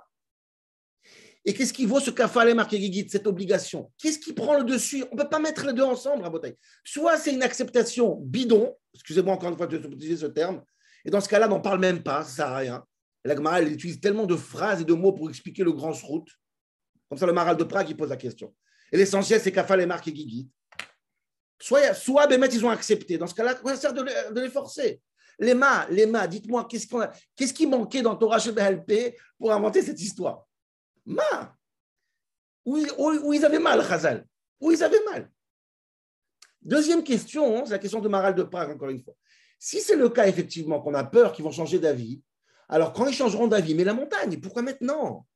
Et 1.44 1.54
qu'est-ce 1.54 1.72
qui 1.72 1.86
vaut 1.86 2.00
ce 2.00 2.10
Kafale 2.10 2.54
Markegigit, 2.54 3.08
cette 3.08 3.26
obligation? 3.26 3.90
Qu'est-ce 3.98 4.18
qui 4.18 4.32
prend 4.32 4.58
le 4.58 4.64
dessus? 4.64 5.04
On 5.10 5.16
ne 5.16 5.22
peut 5.22 5.28
pas 5.28 5.38
mettre 5.38 5.66
les 5.66 5.72
deux 5.72 5.84
ensemble 5.84 6.24
à 6.24 6.30
Botaï. 6.30 6.54
Soit 6.84 7.16
c'est 7.16 7.32
une 7.32 7.42
acceptation 7.42 8.16
bidon, 8.20 8.76
excusez-moi 8.94 9.34
encore 9.34 9.50
une 9.50 9.56
fois 9.56 9.66
de 9.66 9.78
utiliser 9.78 10.16
ce 10.16 10.26
terme, 10.26 10.62
et 11.04 11.10
dans 11.10 11.20
ce 11.20 11.28
cas-là, 11.28 11.46
on 11.46 11.50
n'en 11.50 11.60
parle 11.60 11.80
même 11.80 12.02
pas, 12.02 12.22
ça 12.24 12.30
ne 12.30 12.36
sert 12.36 12.46
à 12.48 12.56
rien. 12.58 12.84
La 13.24 13.34
Gemara, 13.34 13.60
elle 13.60 13.72
utilise 13.72 14.00
tellement 14.00 14.26
de 14.26 14.36
phrases 14.36 14.82
et 14.82 14.84
de 14.84 14.92
mots 14.92 15.12
pour 15.12 15.30
expliquer 15.30 15.64
le 15.64 15.72
grand 15.72 15.92
route. 15.92 16.28
Comme 17.08 17.18
ça, 17.18 17.26
le 17.26 17.32
Maral 17.32 17.56
de 17.56 17.64
Prague, 17.64 17.88
il 17.88 17.96
pose 17.96 18.10
la 18.10 18.16
question. 18.16 18.54
Et 18.92 18.98
l'essentiel, 18.98 19.40
c'est 19.40 19.52
Kafale 19.52 19.86
Markegigit. 19.86 20.48
Soit, 21.58 21.94
soit 21.94 22.26
ils 22.30 22.64
ont 22.64 22.70
accepté. 22.70 23.18
Dans 23.18 23.26
ce 23.26 23.34
cas-là, 23.34 23.58
ça 23.64 23.76
sert 23.76 23.92
de 23.94 24.40
les 24.40 24.50
forcer 24.50 25.00
les 25.40 25.54
mains, 25.54 25.86
les 25.90 26.06
mains, 26.06 26.26
dites-moi, 26.26 26.68
qu'est-ce, 26.68 27.54
qui 27.54 27.66
manquait 27.66 28.02
dans 28.02 28.14
Torah 28.14 28.38
LP 28.38 29.16
pour 29.38 29.52
inventer 29.52 29.82
cette 29.82 30.00
histoire? 30.00 30.46
Ma? 31.10 31.56
Où, 32.64 33.32
ils 33.32 33.44
avaient 33.44 33.58
mal, 33.58 33.86
Khazal? 33.86 34.26
Où 34.60 34.70
ils 34.70 34.82
avaient 34.82 35.04
mal? 35.04 35.30
Deuxième 36.62 37.02
question, 37.02 37.58
hein, 37.58 37.62
c'est 37.64 37.72
la 37.72 37.78
question 37.78 38.00
de 38.00 38.08
Maral 38.08 38.34
de 38.34 38.42
Prague, 38.42 38.70
encore 38.70 38.90
une 38.90 39.02
fois. 39.02 39.14
Si 39.58 39.80
c'est 39.80 39.96
le 39.96 40.08
cas, 40.08 40.26
effectivement, 40.26 40.80
qu'on 40.80 40.94
a 40.94 41.04
peur 41.04 41.32
qu'ils 41.32 41.44
vont 41.44 41.50
changer 41.50 41.78
d'avis, 41.78 42.22
alors 42.68 42.92
quand 42.92 43.06
ils 43.06 43.14
changeront 43.14 43.48
d'avis, 43.48 43.74
mais 43.74 43.84
la 43.84 43.94
montagne, 43.94 44.38
pourquoi 44.40 44.62
maintenant? 44.62 45.26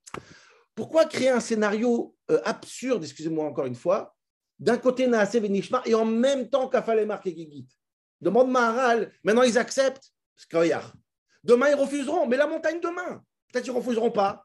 Pourquoi 0.75 1.07
créer 1.07 1.31
un 1.31 1.41
scénario 1.41 2.15
euh, 2.31 2.41
absurde, 2.45 3.03
excusez-moi 3.03 3.47
encore 3.47 3.67
une 3.67 3.75
fois, 3.75 4.15
d'un 4.59 4.79
côté 4.79 5.07
Naaseh 5.07 5.41
Venishma 5.41 5.83
et 5.85 5.95
en 5.95 6.05
même 6.05 6.49
temps 6.49 6.69
Kafale 6.69 7.01
et 7.01 7.31
Gigit 7.31 7.69
Demande 8.21 8.51
Maharal. 8.51 9.13
Maintenant, 9.23 9.43
ils 9.43 9.59
acceptent. 9.59 10.13
Demain, 11.43 11.69
ils 11.69 11.75
refuseront. 11.75 12.27
Mais 12.27 12.37
la 12.37 12.47
montagne 12.47 12.81
demain. 12.81 13.23
Peut-être 13.53 13.67
ne 13.67 13.73
refuseront 13.73 14.11
pas. 14.11 14.44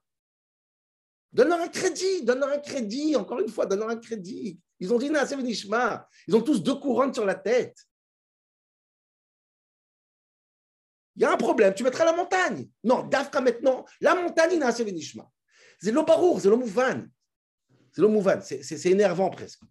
Donne-leur 1.32 1.62
un 1.62 1.68
crédit. 1.68 2.24
Donne-leur 2.24 2.50
un 2.50 2.60
crédit. 2.60 3.16
Encore 3.16 3.40
une 3.40 3.50
fois, 3.50 3.66
donne-leur 3.66 3.90
un 3.90 3.98
crédit. 3.98 4.60
Ils 4.80 4.94
ont 4.94 4.98
dit 4.98 5.12
Ils 6.28 6.36
ont 6.36 6.42
tous 6.42 6.60
deux 6.60 6.76
couronnes 6.76 7.14
sur 7.14 7.26
la 7.26 7.36
tête. 7.36 7.78
Il 11.16 11.24
y 11.24 11.26
a 11.26 11.34
un 11.34 11.38
problème. 11.38 11.74
Tu 11.74 11.84
mettras 11.84 12.06
la 12.06 12.14
montagne. 12.14 12.70
Non, 12.84 13.04
Dafka 13.04 13.42
maintenant. 13.42 13.86
La 14.00 14.16
montagne, 14.16 14.58
Naase 14.58 14.82
Venishma. 14.82 15.30
C'est 15.82 15.92
l'Oparour, 15.92 16.40
c'est 16.40 16.48
l'Omouvan. 16.48 17.08
C'est 17.92 18.02
l'Omouvan. 18.02 18.40
C'est 18.42 18.86
énervant 18.86 19.30
presque. 19.30 19.62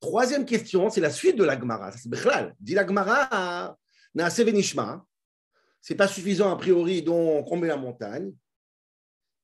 Troisième 0.00 0.44
question, 0.46 0.88
c'est 0.88 1.00
la 1.00 1.10
suite 1.10 1.36
de 1.36 1.44
la 1.44 1.58
Gemara. 1.58 1.92
C'est 1.92 2.08
Bechlal. 2.08 2.54
Dit 2.60 2.74
la 2.74 2.86
Gemara, 2.86 3.76
c'est 5.86 5.94
pas 5.94 6.08
suffisant 6.08 6.50
a 6.50 6.56
priori, 6.56 7.00
donc 7.00 7.46
on 7.48 7.56
met 7.56 7.68
la 7.68 7.76
montagne. 7.76 8.32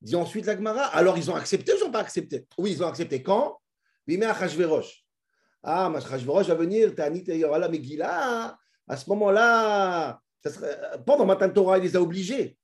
Dit 0.00 0.16
ensuite 0.16 0.44
la 0.44 0.56
Gemara, 0.56 0.86
alors 0.86 1.16
ils 1.16 1.30
ont 1.30 1.36
accepté 1.36 1.72
ou 1.72 1.76
ils 1.76 1.84
n'ont 1.84 1.92
pas 1.92 2.00
accepté? 2.00 2.48
Oui, 2.58 2.72
ils 2.72 2.82
ont 2.82 2.88
accepté. 2.88 3.22
Quand? 3.22 3.60
Bimé 4.08 4.26
Achashverosh. 4.26 5.04
Ah, 5.62 5.86
Achashverosh 5.86 6.48
va 6.48 6.56
venir, 6.56 6.96
Tanit 6.96 7.22
Yorala 7.28 7.68
Megillah. 7.68 8.58
À 8.88 8.96
ce 8.96 9.08
moment-là, 9.10 10.20
pendant 11.06 11.26
Matan 11.26 11.48
Torah, 11.48 11.78
il 11.78 11.84
les 11.84 11.94
a 11.94 12.02
obligés. 12.02 12.58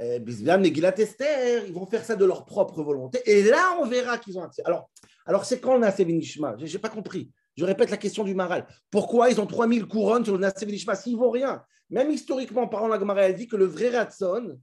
Eh, 0.00 0.18
Megillah 0.18 0.92
Tester, 0.92 1.66
ils 1.66 1.74
vont 1.74 1.84
faire 1.84 2.02
ça 2.02 2.16
de 2.16 2.24
leur 2.24 2.46
propre 2.46 2.82
volonté. 2.82 3.20
Et 3.26 3.42
là, 3.42 3.76
on 3.82 3.86
verra 3.86 4.16
qu'ils 4.16 4.38
ont 4.38 4.42
accepté. 4.44 4.66
Alors, 4.66 4.88
alors, 5.26 5.44
c'est 5.44 5.60
quand 5.60 5.74
le 5.74 5.80
Nasé 5.80 6.06
Benishma 6.06 6.56
Je 6.56 6.64
n'ai 6.64 6.78
pas 6.78 6.88
compris. 6.88 7.30
Je 7.60 7.66
répète 7.66 7.90
la 7.90 7.98
question 7.98 8.24
du 8.24 8.34
Maral. 8.34 8.66
Pourquoi 8.90 9.28
ils 9.28 9.38
ont 9.38 9.46
3000 9.46 9.86
couronnes 9.86 10.24
sur 10.24 10.32
le 10.32 10.40
Nasé 10.40 10.64
Benishma 10.64 10.94
s'ils 10.94 11.12
ne 11.12 11.18
vaut 11.18 11.28
rien 11.28 11.62
Même 11.90 12.10
historiquement 12.10 12.66
parlant, 12.66 12.88
la 12.88 12.98
Gemara, 12.98 13.20
elle 13.20 13.34
dit 13.34 13.48
que 13.48 13.56
le 13.56 13.66
vrai 13.66 13.90
Ratson, 13.90 14.58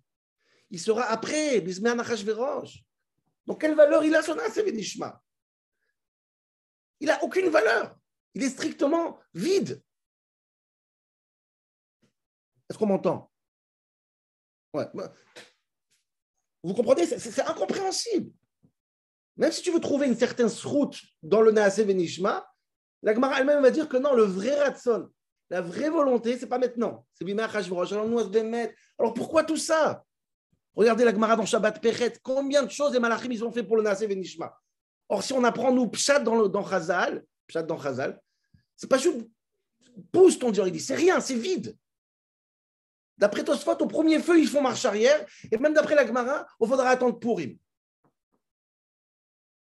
il 0.71 0.79
sera 0.79 1.03
après, 1.03 1.59
Verosh. 1.59 2.83
Donc, 3.45 3.61
quelle 3.61 3.75
valeur 3.75 4.03
il 4.03 4.15
a 4.15 4.23
son 4.23 4.33
Nasé 4.33 4.63
Benishma 4.63 5.21
Il 6.99 7.05
n'a 7.05 7.23
aucune 7.23 7.49
valeur. 7.49 7.95
Il 8.33 8.41
est 8.41 8.49
strictement 8.49 9.19
vide. 9.31 9.79
Est-ce 12.67 12.79
qu'on 12.79 12.87
m'entend? 12.87 13.31
Vous 16.63 16.73
comprenez? 16.73 17.05
C'est 17.05 17.41
incompréhensible. 17.41 18.31
Même 19.35 19.51
si 19.51 19.61
tu 19.61 19.69
veux 19.71 19.79
trouver 19.79 20.07
une 20.07 20.17
certaine 20.17 20.49
route 20.63 20.99
dans 21.21 21.41
le 21.41 21.51
Naase 21.51 21.79
Venishma, 21.79 22.43
la 23.03 23.13
Gemara 23.13 23.39
elle-même 23.39 23.61
va 23.61 23.71
dire 23.71 23.87
que 23.87 23.97
non, 23.97 24.13
le 24.13 24.23
vrai 24.23 24.59
Ratson, 24.63 25.09
la 25.49 25.61
vraie 25.61 25.89
volonté, 25.89 26.37
c'est 26.37 26.47
pas 26.47 26.57
maintenant. 26.57 27.05
C'est 27.13 27.25
Alors 28.99 29.13
pourquoi 29.13 29.43
tout 29.43 29.57
ça? 29.57 30.03
Regardez 30.75 31.05
la 31.05 31.11
Gemara 31.11 31.35
dans 31.35 31.45
Shabbat 31.45 31.81
Peret. 31.81 32.13
Combien 32.21 32.63
de 32.63 32.69
choses 32.69 32.93
les 32.93 32.99
Malachim 32.99 33.31
ils 33.31 33.43
ont 33.43 33.51
fait 33.51 33.63
pour 33.63 33.77
le 33.77 33.83
Naase 33.83 34.03
Venishma 34.03 34.55
Or, 35.09 35.23
si 35.23 35.33
on 35.33 35.43
apprend 35.43 35.71
nous 35.71 35.87
Pshat 35.87 36.19
dans, 36.19 36.35
le, 36.35 36.49
dans 36.49 36.67
Chazal, 36.67 37.23
Pshat 37.47 37.63
dans 37.63 37.81
Chazal, 37.81 38.19
c'est 38.75 38.89
pas 38.89 38.97
juste 38.97 39.25
pousse 40.11 40.37
ton 40.37 40.51
Dieu, 40.51 40.63
c'est 40.79 40.95
rien, 40.95 41.19
c'est 41.19 41.35
vide. 41.35 41.75
D'après 43.17 43.43
Tosfot, 43.43 43.77
au 43.79 43.87
premier 43.87 44.19
feu, 44.19 44.39
ils 44.39 44.47
font 44.47 44.61
marche 44.61 44.85
arrière, 44.85 45.25
et 45.51 45.57
même 45.57 45.73
d'après 45.73 45.95
la 45.95 46.05
Gemara, 46.05 46.45
il 46.61 46.67
faudra 46.67 46.89
attendre 46.89 47.17
Purim. 47.17 47.57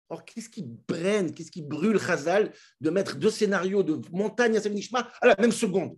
Or, 0.10 0.26
qu'est-ce 0.26 0.50
qui 0.50 0.64
brenne, 0.64 1.32
qu'est-ce 1.34 1.52
qui 1.52 1.62
brûle 1.62 2.00
Chazal 2.00 2.52
de 2.82 2.90
mettre 2.90 3.16
deux 3.16 3.30
scénarios 3.30 3.84
de 3.84 4.02
montagne 4.12 4.58
à 4.58 4.70
Nishma 4.70 5.08
à 5.22 5.28
la 5.28 5.36
même 5.38 5.52
seconde? 5.52 5.98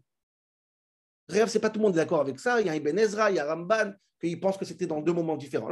Rêve, 1.29 1.47
c'est 1.47 1.59
pas 1.59 1.69
tout 1.69 1.79
le 1.79 1.85
monde 1.85 1.95
d'accord 1.95 2.19
avec 2.19 2.37
ça. 2.37 2.59
Il 2.59 2.67
y 2.67 2.69
a 2.69 2.75
Ibn 2.75 2.99
Ezra, 2.99 3.31
il 3.31 3.37
y 3.37 3.39
a 3.39 3.45
Ramban, 3.45 3.93
qui 4.19 4.35
pensent 4.35 4.57
que 4.57 4.65
c'était 4.65 4.85
dans 4.85 4.99
deux 4.99 5.13
moments 5.13 5.37
différents. 5.37 5.69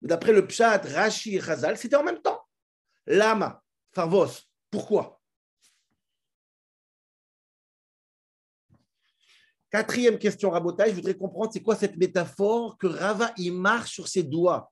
D'après 0.00 0.32
le 0.32 0.44
Pshat, 0.48 0.78
Rashi 0.78 1.36
et 1.36 1.40
c'était 1.76 1.94
en 1.94 2.02
même 2.02 2.20
temps. 2.20 2.40
Lama, 3.06 3.62
Favos, 3.92 4.40
pourquoi? 4.68 5.20
Quatrième 9.70 10.18
question, 10.18 10.50
Rabotai, 10.50 10.90
je 10.90 10.96
voudrais 10.96 11.16
comprendre 11.16 11.52
c'est 11.52 11.62
quoi 11.62 11.76
cette 11.76 11.96
métaphore 11.96 12.76
que 12.78 12.88
Rava, 12.88 13.32
il 13.36 13.52
marche 13.52 13.92
sur 13.92 14.08
ses 14.08 14.24
doigts? 14.24 14.71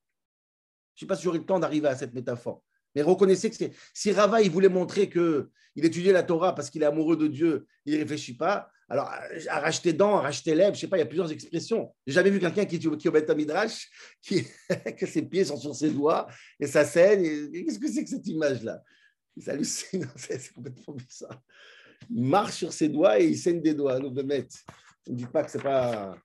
Je 1.01 1.05
sais 1.05 1.07
pas 1.07 1.15
si 1.15 1.23
j'aurai 1.23 1.39
le 1.39 1.45
temps 1.45 1.57
d'arriver 1.57 1.87
à 1.87 1.95
cette 1.95 2.13
métaphore. 2.13 2.61
Mais 2.93 3.01
reconnaissez 3.01 3.49
que 3.49 3.55
si 3.91 4.11
Rava 4.11 4.39
il 4.43 4.51
voulait 4.51 4.69
montrer 4.69 5.09
qu'il 5.09 5.47
étudiait 5.75 6.11
la 6.13 6.21
Torah 6.21 6.53
parce 6.53 6.69
qu'il 6.69 6.83
est 6.83 6.85
amoureux 6.85 7.17
de 7.17 7.25
Dieu, 7.25 7.65
il 7.87 7.95
ne 7.95 7.99
réfléchit 7.99 8.37
pas. 8.37 8.69
Alors, 8.87 9.09
arracher 9.47 9.93
dents, 9.93 10.17
arracher 10.17 10.53
lèvres, 10.53 10.75
je 10.75 10.77
ne 10.77 10.81
sais 10.81 10.87
pas, 10.87 10.97
il 10.97 10.99
y 10.99 11.03
a 11.03 11.07
plusieurs 11.07 11.31
expressions. 11.31 11.91
J'ai 12.05 12.13
jamais 12.13 12.29
vu 12.29 12.39
quelqu'un 12.39 12.65
qui, 12.65 12.77
qui 12.77 12.87
au 12.87 13.35
Midrash, 13.35 13.89
qui, 14.21 14.45
que 14.97 15.07
ses 15.07 15.23
pieds 15.23 15.45
sont 15.45 15.57
sur 15.57 15.73
ses 15.73 15.89
doigts 15.89 16.27
et 16.59 16.67
ça 16.67 16.85
saigne. 16.85 17.49
Qu'est-ce 17.51 17.79
que 17.79 17.91
c'est 17.91 18.03
que 18.03 18.09
cette 18.09 18.27
image-là? 18.27 18.83
C'est 19.37 19.51
hallucinant, 19.51 20.11
c'est 20.17 20.53
complètement 20.53 20.93
bizarre. 20.93 21.41
Il 22.09 22.25
marche 22.25 22.55
sur 22.55 22.73
ses 22.73 22.89
doigts 22.89 23.17
et 23.17 23.27
il 23.27 23.37
saigne 23.37 23.61
des 23.61 23.73
doigts. 23.73 23.97
Ne 23.97 24.09
me 24.09 24.47
dites 25.07 25.31
pas 25.31 25.43
que 25.43 25.49
ce 25.49 25.57
n'est 25.57 25.63
pas. 25.63 26.17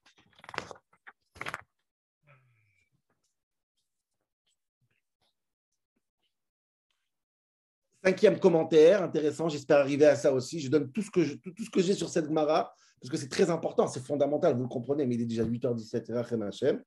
Cinquième 8.07 8.39
commentaire, 8.39 9.03
intéressant, 9.03 9.49
j'espère 9.49 9.79
arriver 9.79 10.07
à 10.07 10.15
ça 10.15 10.33
aussi. 10.33 10.61
Je 10.61 10.71
donne 10.71 10.93
tout 10.93 11.03
ce 11.03 11.11
que, 11.11 11.83
j'ai 11.83 11.95
sur 11.95 12.09
cette 12.09 12.27
Gemara, 12.27 12.73
parce 13.01 13.11
que 13.11 13.17
c'est 13.17 13.29
très 13.29 13.51
important, 13.51 13.89
c'est 13.89 13.99
fondamental, 13.99 14.55
vous 14.55 14.63
le 14.63 14.69
comprenez, 14.69 15.05
mais 15.07 15.17
il 15.17 15.23
est 15.23 15.27
déjà 15.27 15.45
8h17, 15.45 16.83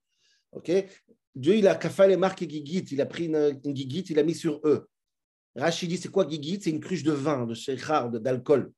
Ok? 0.54 0.72
Dieu, 1.36 1.58
il 1.58 1.68
a 1.68 1.76
kafal 1.76 2.14
et 2.14 2.16
marque 2.16 2.48
gigit, 2.48 2.86
il 2.92 3.02
a 3.02 3.06
pris 3.06 3.26
une, 3.26 3.60
gigit, 3.76 4.06
il 4.10 4.18
a 4.18 4.24
mis 4.24 4.34
sur 4.34 4.62
eux. 4.64 4.88
Rachid 5.58 5.94
c'est 5.98 6.10
quoi 6.10 6.26
gigit? 6.26 6.62
C'est 6.62 6.70
une 6.70 6.80
cruche 6.80 7.04
de 7.04 7.12
vin, 7.12 7.46
de 7.46 7.54
sheikhar, 7.54 8.10
d'alcool. 8.10 8.72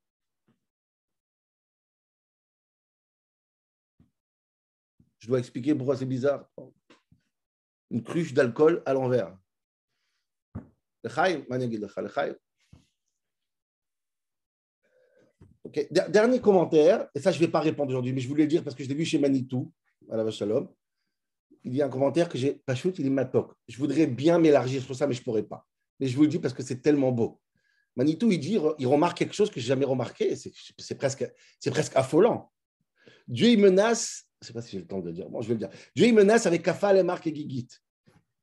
Je 5.20 5.28
dois 5.28 5.38
expliquer 5.38 5.76
pourquoi 5.76 5.96
c'est 5.96 6.08
bizarre. 6.08 6.50
Une 7.92 8.02
cruche 8.02 8.34
d'alcool 8.34 8.82
à 8.88 8.94
l'envers. 8.94 9.38
לחיים, 11.05 11.45
מה 11.49 11.57
אני 11.57 11.65
אגיד 11.65 11.81
לך? 11.83 11.99
לחיים. 12.05 12.35
Ok, 15.67 15.77
Der- 15.91 16.09
Dernier 16.11 16.41
commentaire, 16.41 17.09
et 17.15 17.21
ça 17.21 17.33
je 17.33 17.39
ne 17.41 17.45
vais 17.47 17.51
pas 17.51 17.61
répondre 17.61 17.91
aujourd'hui, 17.91 18.13
mais 18.13 18.21
je 18.21 18.29
voulais 18.29 18.45
le 18.45 18.49
dire 18.49 18.63
parce 18.63 18.77
que 18.77 18.85
je 18.85 18.89
l'ai 18.89 18.95
vu 18.95 19.05
chez 19.05 19.19
Manitou, 19.19 19.73
à 20.11 20.17
la 20.17 20.23
vache 20.25 20.37
Shalom. 20.37 20.69
Il 21.65 21.75
y 21.75 21.83
a 21.83 21.87
un 21.87 21.89
commentaire 21.89 22.29
que 22.29 22.39
j'ai 22.39 22.53
pas 22.55 22.77
shoot, 22.77 22.97
il 23.01 23.07
est 23.07 23.11
matok. 23.11 23.53
Je 23.67 23.77
voudrais 23.79 24.07
bien 24.07 24.39
m'élargir 24.39 24.81
sur 24.81 24.95
ça, 24.95 25.09
mais 25.09 25.15
je 25.15 25.21
ne 25.21 25.25
pourrais 25.25 25.43
pas. 25.43 25.67
Mais 25.99 26.07
je 26.07 26.15
vous 26.17 26.23
le 26.23 26.29
dis 26.29 26.39
parce 26.39 26.55
que 26.55 26.63
c'est 26.63 26.81
tellement 26.81 27.11
beau. 27.11 27.41
Manitou, 27.97 28.31
il 28.31 28.39
dit, 28.39 28.59
il 28.79 28.87
remarque 28.87 29.19
quelque 29.19 29.35
chose 29.35 29.51
que 29.51 29.59
je 29.59 29.65
n'ai 29.65 29.69
jamais 29.69 29.85
remarqué, 29.85 30.37
c'est 30.37 30.53
c'est 30.79 30.95
presque, 30.95 31.25
c'est 31.59 31.71
presque 31.73 31.95
affolant. 31.97 32.53
Dieu, 33.27 33.49
il 33.49 33.59
menace, 33.59 34.27
je 34.41 34.45
ne 34.45 34.47
sais 34.47 34.53
pas 34.53 34.63
si 34.63 34.71
j'ai 34.73 34.79
le 34.79 34.87
temps 34.87 35.01
de 35.01 35.07
le 35.07 35.13
dire, 35.13 35.29
bon, 35.29 35.41
je 35.43 35.49
vais 35.49 35.55
le 35.55 35.59
dire. 35.65 35.71
Dieu, 35.97 36.07
il 36.07 36.15
menace 36.15 36.47
avec 36.47 36.63
Kafal, 36.63 36.97
et 36.99 37.03
Marc 37.03 37.27
et 37.27 37.35
Gigit. 37.35 37.69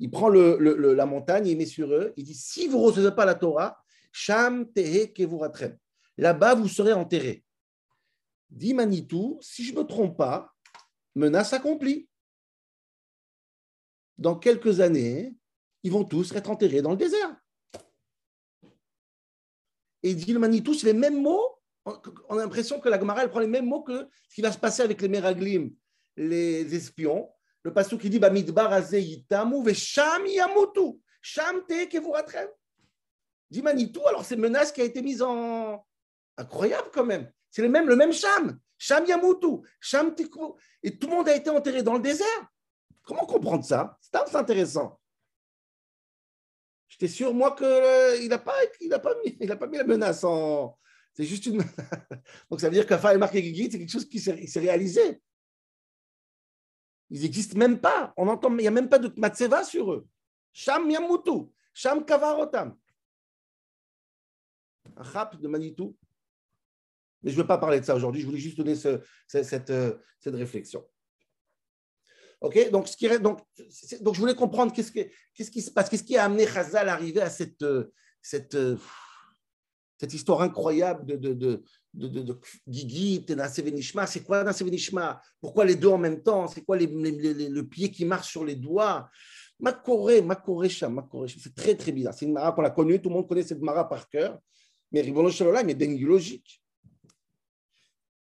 Il 0.01 0.11
prend 0.11 0.29
la 0.29 1.07
montagne, 1.07 1.47
il 1.47 1.57
met 1.57 1.67
sur 1.67 1.93
eux, 1.93 2.13
il 2.17 2.25
dit 2.25 2.35
si 2.35 2.69
vous 2.69 2.79
ne 2.79 2.85
recevez 2.85 3.13
pas 3.13 3.25
la 3.25 3.35
Torah, 3.35 3.83
Sham 4.13 4.71
Tehe. 4.73 5.13
Là-bas, 6.17 6.55
vous 6.55 6.69
serez 6.69 6.93
enterrés. 6.93 7.45
Dit 8.51 8.75
Manitou, 8.75 9.39
si 9.41 9.65
je 9.65 9.73
ne 9.75 9.79
me 9.79 9.85
trompe 9.85 10.17
pas, 10.17 10.55
menace 11.15 11.53
accomplie. 11.53 12.09
Dans 14.17 14.37
quelques 14.37 14.81
années, 14.81 15.37
ils 15.83 15.93
vont 15.93 16.05
tous 16.05 16.33
être 16.33 16.51
enterrés 16.51 16.83
dans 16.83 16.93
le 16.93 16.97
désert. 16.97 17.37
Et 20.03 20.15
dit 20.15 20.33
le 20.33 20.39
Manitou, 20.39 20.75
c'est 20.75 20.87
les 20.87 20.99
mêmes 20.99 21.21
mots. 21.21 21.59
On 21.85 22.01
on 22.29 22.39
a 22.39 22.43
l'impression 22.43 22.81
que 22.81 22.89
la 22.89 22.99
Gemara, 22.99 23.23
elle 23.23 23.31
prend 23.31 23.41
les 23.41 23.47
mêmes 23.47 23.67
mots 23.67 23.83
que 23.83 24.09
ce 24.29 24.35
qui 24.35 24.43
va 24.43 24.53
se 24.53 24.59
passer 24.59 24.83
avec 24.83 25.01
les 25.01 25.09
Meraglim, 25.09 25.75
les 26.17 26.75
espions. 26.75 27.29
Le 27.69 27.75
pasteur 27.75 27.99
qui 27.99 28.09
dit 28.09 28.19
Bamidbar 28.19 28.81
vesham 28.81 30.27
yamutu. 30.27 30.99
Sham 31.21 31.67
te 31.67 31.85
kevuratrem. 31.85 32.49
Dit 33.51 33.61
Manitou, 33.61 34.01
alors 34.07 34.25
c'est 34.25 34.37
menace 34.37 34.73
qui 34.73 34.81
a 34.81 34.85
été 34.85 35.03
mise 35.03 35.21
en. 35.21 35.85
Incroyable 36.39 36.89
quand 36.95 37.05
même. 37.05 37.31
C'est 37.51 37.61
le 37.61 37.69
même, 37.69 37.87
le 37.87 37.95
même 37.95 38.11
Sham. 38.11 38.59
Sham 38.79 39.05
yamutu. 39.05 39.59
Sham. 39.81 40.15
Et 40.83 40.99
tout 40.99 41.09
le 41.09 41.17
monde 41.17 41.29
a 41.29 41.37
été 41.37 41.51
enterré 41.51 41.83
dans 41.83 41.93
le 41.93 42.01
désert. 42.01 42.27
Comment 43.03 43.27
comprendre 43.27 43.63
ça? 43.67 43.99
C'est 44.01 44.35
intéressant. 44.35 44.99
J'étais 46.89 47.09
sûr, 47.09 47.35
moi, 47.35 47.55
qu'il 47.55 48.31
n'a 48.31 48.39
pas, 48.39 48.55
pas, 49.03 49.15
mis- 49.23 49.47
pas 49.47 49.67
mis 49.67 49.77
la 49.77 49.85
menace 49.85 50.25
en. 50.25 50.79
C'est 51.13 51.25
juste 51.25 51.45
une. 51.45 51.59
Donc, 52.51 52.63
ça 52.63 52.69
veut 52.69 52.75
dire 52.75 52.87
qu'Afa 52.87 53.13
et 53.13 53.19
Marc 53.19 53.35
c'est 53.35 53.43
quelque 53.53 53.91
chose 53.91 54.09
qui 54.09 54.21
s'est 54.21 54.61
réalisé. 54.61 55.21
Ils 57.11 57.23
n'existent 57.23 57.59
même 57.59 57.81
pas. 57.81 58.13
On 58.17 58.29
entend, 58.29 58.51
il 58.51 58.59
n'y 58.59 58.67
a 58.69 58.71
même 58.71 58.89
pas 58.89 58.99
de 58.99 59.13
matseva 59.19 59.65
sur 59.65 59.93
eux. 59.93 60.07
Sham 60.53 60.91
Yamutu, 60.91 61.51
Sham 61.73 62.05
Kavarotam. 62.05 62.77
Rap 64.97 65.41
de 65.41 65.49
Manitou. 65.49 65.97
Mais 67.23 67.31
je 67.31 67.37
ne 67.37 67.43
veux 67.43 67.47
pas 67.47 67.59
parler 67.59 67.81
de 67.81 67.85
ça 67.85 67.95
aujourd'hui. 67.95 68.21
Je 68.21 68.27
voulais 68.27 68.39
juste 68.39 68.57
donner 68.57 68.75
euh, 68.87 68.99
cette 69.27 69.71
réflexion. 70.27 70.87
OK 72.41 72.71
donc, 72.71 72.87
ce 72.89 72.97
qui, 72.97 73.09
donc, 73.19 73.41
donc, 74.01 74.15
je 74.15 74.21
voulais 74.21 74.35
comprendre 74.35 74.73
qu'est-ce, 74.73 74.93
que- 74.93 75.11
qu'est-ce 75.35 75.51
qui 75.51 75.61
se 75.63 75.71
passe, 75.71 75.89
qu'est-ce 75.89 76.05
qui 76.05 76.17
a 76.17 76.25
amené 76.25 76.47
Chazal 76.47 76.89
à 76.89 76.93
arriver 76.93 77.21
à 77.21 77.31
cette, 77.31 77.63
euh, 77.63 77.93
cette, 78.23 78.55
euh, 78.55 78.77
cette 79.99 80.15
histoire 80.15 80.43
incroyable 80.43 81.05
de, 81.05 81.17
de, 81.17 81.35
de, 81.35 81.63
de, 82.09 82.23
de, 82.23 83.63
Venishma. 83.63 84.07
C'est 84.07 84.23
quoi 84.23 84.45
Naseh 84.45 84.65
Venishma 84.65 85.21
Pourquoi 85.41 85.65
les 85.65 85.75
deux 85.75 85.89
en 85.89 85.99
même 85.99 86.23
temps? 86.23 86.47
C'est 86.47 86.65
quoi 86.65 86.79
le 86.79 87.63
pied 87.63 87.91
qui 87.91 88.05
marche 88.05 88.31
sur 88.31 88.45
les 88.45 88.55
doigts? 88.55 89.11
Makoré, 89.61 90.23
Makoresha, 90.23 90.89
Makoresha. 90.89 91.41
C'est 91.43 91.55
très, 91.55 91.75
très 91.75 91.91
bizarre. 91.91 92.15
C'est 92.15 92.27
une 92.27 92.33
mara 92.33 92.53
qu'on 92.53 92.65
a 92.65 92.71
connue, 92.71 93.03
tout 93.03 93.09
le 93.09 93.17
monde 93.17 93.29
connaît 93.29 93.43
cette 93.43 93.61
mara 93.61 93.89
par 93.89 94.09
cœur. 94.09 94.39
Mais 94.93 95.01
Ribono 95.01 95.31
Shalom, 95.31 95.69
est 95.69 95.75
dingue 95.75 96.01
logique. 96.01 96.63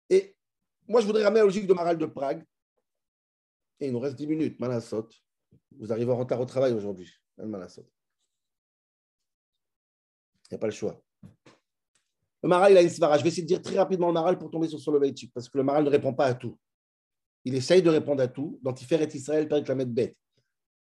Et 0.09 0.37
moi, 0.87 1.01
je 1.01 1.07
voudrais 1.07 1.25
ramener 1.25 1.41
la 1.41 1.47
logique 1.47 1.67
de 1.67 1.75
Maral 1.75 1.99
de 1.99 2.07
Prague. 2.07 2.45
Et 3.81 3.87
il 3.87 3.93
nous 3.93 4.01
reste 4.01 4.17
10 4.17 4.27
minutes, 4.29 4.61
Malassot. 4.61 5.09
Vous 5.79 5.93
arrivez 5.93 6.11
en 6.11 6.17
retard 6.17 6.41
au 6.41 6.47
travail 6.47 6.73
aujourd'hui, 6.73 7.11
Malassot. 7.37 7.87
Il 10.45 10.55
n'y 10.55 10.57
a 10.57 10.59
pas 10.59 10.67
le 10.67 10.73
choix. 10.73 11.03
Le 12.43 12.49
Maral, 12.49 12.73
il 12.73 12.79
a 12.79 12.83
une 12.83 12.89
svara. 12.89 13.19
Je 13.19 13.23
vais 13.23 13.29
essayer 13.29 13.43
de 13.43 13.49
dire 13.49 13.63
très 13.63 13.77
rapidement 13.77 14.09
le 14.09 14.13
Maral 14.13 14.39
pour 14.39 14.51
tomber 14.51 14.69
sur 14.69 14.79
Soloveitchik, 14.79 15.33
parce 15.33 15.49
que 15.49 15.59
le 15.59 15.65
Maral 15.65 15.85
ne 15.85 15.91
répond 15.91 16.15
pas 16.15 16.27
à 16.27 16.35
tout. 16.35 16.59
Il 17.45 17.55
essaye 17.55 17.83
de 17.83 17.91
répondre 17.91 18.23
à 18.23 18.29
tout. 18.29 18.59
Dans 18.63 18.73
Tiferet 18.73 19.09
Israël, 19.15 19.49
Perek 19.49 19.67
Lamed 19.69 19.93
bête. 19.93 20.17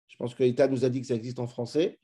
Je 0.07 0.15
pense 0.17 0.35
que 0.35 0.43
l'État 0.43 0.67
nous 0.67 0.83
a 0.85 0.89
dit 0.89 1.01
que 1.01 1.07
ça 1.07 1.15
existe 1.15 1.39
en 1.39 1.47
français. 1.47 1.99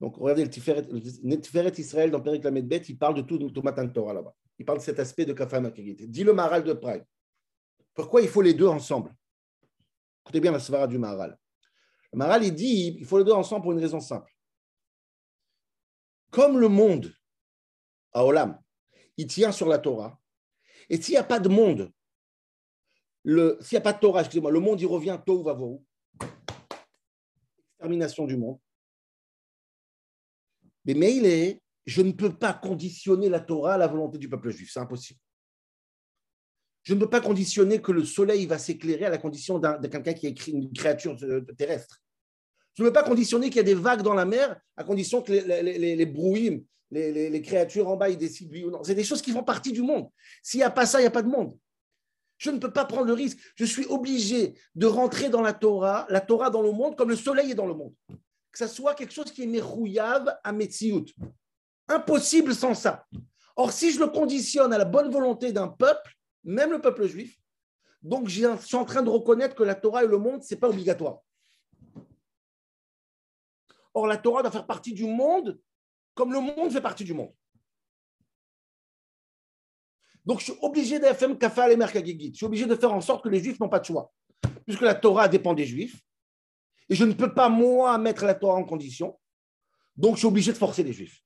Donc, 0.00 0.16
regardez 0.16 0.44
le 0.44 0.50
Tiferet, 0.50 1.72
Israël 1.78 2.10
dans 2.10 2.20
Perek 2.20 2.44
Lamed 2.44 2.66
bête, 2.66 2.88
il 2.88 2.98
parle 2.98 3.14
de 3.14 3.22
tout, 3.22 3.38
de 3.38 3.60
Matan 3.60 3.88
Torah 3.88 4.12
là-bas. 4.12 4.34
Il 4.58 4.64
parle 4.64 4.78
de 4.78 4.84
cet 4.84 4.98
aspect 4.98 5.24
de 5.24 5.32
Kafam. 5.32 5.70
Dit 5.70 6.24
le 6.24 6.32
Maral 6.32 6.64
de 6.64 6.72
Prague. 6.72 7.04
Pourquoi 7.94 8.20
il 8.22 8.28
faut 8.28 8.42
les 8.42 8.54
deux 8.54 8.66
ensemble? 8.66 9.14
Écoutez 10.24 10.40
bien 10.40 10.52
la 10.52 10.58
svara 10.58 10.86
du 10.86 10.98
Maharal. 10.98 11.38
Le 12.12 12.18
Maharal, 12.18 12.44
il 12.44 12.54
dit 12.54 12.96
il 12.98 13.04
faut 13.04 13.18
les 13.18 13.24
deux 13.24 13.32
ensemble 13.32 13.62
pour 13.62 13.72
une 13.72 13.78
raison 13.78 14.00
simple. 14.00 14.32
Comme 16.30 16.58
le 16.58 16.68
monde, 16.68 17.12
à 18.14 18.24
Olam, 18.24 18.58
il 19.16 19.26
tient 19.26 19.52
sur 19.52 19.68
la 19.68 19.78
Torah, 19.78 20.18
et 20.88 21.00
s'il 21.00 21.12
n'y 21.12 21.18
a 21.18 21.24
pas 21.24 21.40
de 21.40 21.48
monde, 21.48 21.92
s'il 23.24 23.68
n'y 23.72 23.78
a 23.78 23.80
pas 23.80 23.92
de 23.92 24.00
Torah, 24.00 24.20
excusez-moi, 24.20 24.50
le 24.50 24.60
monde, 24.60 24.80
il 24.80 24.86
revient 24.86 25.18
tôt 25.24 25.40
ou 25.40 25.42
va 25.42 25.58
Extermination 27.72 28.26
du 28.26 28.36
monde. 28.36 28.58
Mais, 30.86 31.16
il 31.16 31.26
est, 31.26 31.62
je 31.86 32.02
ne 32.02 32.12
peux 32.12 32.34
pas 32.34 32.52
conditionner 32.52 33.28
la 33.28 33.40
Torah 33.40 33.74
à 33.74 33.78
la 33.78 33.86
volonté 33.86 34.18
du 34.18 34.28
peuple 34.28 34.50
juif, 34.50 34.70
c'est 34.72 34.80
impossible. 34.80 35.18
Je 36.82 36.92
ne 36.92 37.00
peux 37.00 37.08
pas 37.08 37.22
conditionner 37.22 37.80
que 37.80 37.92
le 37.92 38.04
soleil 38.04 38.44
va 38.44 38.58
s'éclairer 38.58 39.06
à 39.06 39.10
la 39.10 39.16
condition 39.16 39.58
de 39.58 39.86
quelqu'un 39.88 40.12
qui 40.12 40.26
est 40.26 40.34
cré- 40.34 40.52
une 40.52 40.70
créature 40.70 41.16
euh, 41.22 41.40
terrestre. 41.56 42.02
Je 42.74 42.82
ne 42.82 42.88
peux 42.88 42.92
pas 42.92 43.04
conditionner 43.04 43.48
qu'il 43.48 43.56
y 43.56 43.60
a 43.60 43.62
des 43.62 43.74
vagues 43.74 44.02
dans 44.02 44.12
la 44.12 44.26
mer 44.26 44.60
à 44.76 44.84
condition 44.84 45.22
que 45.22 45.32
les, 45.32 45.62
les, 45.62 45.78
les, 45.78 45.96
les 45.96 46.06
brouilles, 46.06 46.66
les, 46.90 47.42
créatures 47.42 47.88
en 47.88 47.96
bas, 47.96 48.08
ils 48.08 48.18
décident 48.18 48.50
oui 48.52 48.64
ou 48.64 48.70
non. 48.70 48.82
C'est 48.84 48.94
des 48.94 49.04
choses 49.04 49.22
qui 49.22 49.32
font 49.32 49.42
partie 49.42 49.72
du 49.72 49.82
monde. 49.82 50.08
S'il 50.42 50.58
n'y 50.58 50.64
a 50.64 50.70
pas 50.70 50.86
ça, 50.86 50.98
il 51.00 51.02
n'y 51.02 51.08
a 51.08 51.12
pas 51.12 51.22
de 51.22 51.28
monde. 51.28 51.56
Je 52.38 52.50
ne 52.50 52.58
peux 52.58 52.72
pas 52.72 52.84
prendre 52.84 53.06
le 53.06 53.12
risque. 53.12 53.38
Je 53.56 53.64
suis 53.64 53.86
obligé 53.86 54.54
de 54.74 54.86
rentrer 54.86 55.28
dans 55.28 55.42
la 55.42 55.52
Torah, 55.52 56.06
la 56.08 56.20
Torah 56.20 56.50
dans 56.50 56.62
le 56.62 56.72
monde, 56.72 56.96
comme 56.96 57.10
le 57.10 57.16
soleil 57.16 57.52
est 57.52 57.54
dans 57.54 57.66
le 57.66 57.74
monde. 57.74 57.94
Que 58.08 58.58
ça 58.58 58.68
soit 58.68 58.94
quelque 58.94 59.12
chose 59.12 59.32
qui 59.32 59.42
est 59.42 59.46
merouillave 59.46 60.36
à 60.42 60.52
Metsiout. 60.52 61.06
Impossible 61.88 62.54
sans 62.54 62.74
ça. 62.74 63.06
Or, 63.56 63.72
si 63.72 63.92
je 63.92 64.00
le 64.00 64.08
conditionne 64.08 64.72
à 64.72 64.78
la 64.78 64.84
bonne 64.84 65.10
volonté 65.10 65.52
d'un 65.52 65.68
peuple, 65.68 66.14
même 66.42 66.72
le 66.72 66.80
peuple 66.80 67.06
juif, 67.06 67.38
donc 68.02 68.28
je 68.28 68.56
suis 68.58 68.76
en 68.76 68.84
train 68.84 69.02
de 69.02 69.08
reconnaître 69.08 69.54
que 69.54 69.62
la 69.62 69.74
Torah 69.74 70.04
et 70.04 70.06
le 70.06 70.18
monde, 70.18 70.42
ce 70.42 70.54
n'est 70.54 70.60
pas 70.60 70.68
obligatoire. 70.68 71.20
Or, 73.94 74.06
la 74.06 74.16
Torah 74.16 74.42
doit 74.42 74.50
faire 74.50 74.66
partie 74.66 74.92
du 74.92 75.06
monde 75.06 75.58
comme 76.14 76.32
le 76.32 76.40
monde 76.40 76.72
fait 76.72 76.80
partie 76.80 77.04
du 77.04 77.14
monde. 77.14 77.32
Donc, 80.24 80.40
je 80.40 80.44
suis 80.44 80.58
obligé 80.62 80.98
d'FM 80.98 81.36
Kafal 81.36 81.72
et 81.72 81.76
Merkagigit. 81.76 82.30
Je 82.32 82.36
suis 82.36 82.46
obligé 82.46 82.66
de 82.66 82.74
faire 82.74 82.92
en 82.92 83.00
sorte 83.00 83.22
que 83.22 83.28
les 83.28 83.40
Juifs 83.40 83.60
n'ont 83.60 83.68
pas 83.68 83.80
de 83.80 83.84
choix. 83.84 84.12
Puisque 84.64 84.80
la 84.80 84.94
Torah 84.94 85.28
dépend 85.28 85.52
des 85.52 85.66
Juifs. 85.66 86.00
Et 86.88 86.94
je 86.94 87.04
ne 87.04 87.12
peux 87.12 87.32
pas, 87.32 87.48
moi, 87.48 87.98
mettre 87.98 88.24
la 88.24 88.34
Torah 88.34 88.56
en 88.56 88.64
condition. 88.64 89.18
Donc, 89.96 90.14
je 90.14 90.20
suis 90.20 90.26
obligé 90.26 90.52
de 90.52 90.56
forcer 90.56 90.82
les 90.82 90.92
Juifs. 90.92 91.22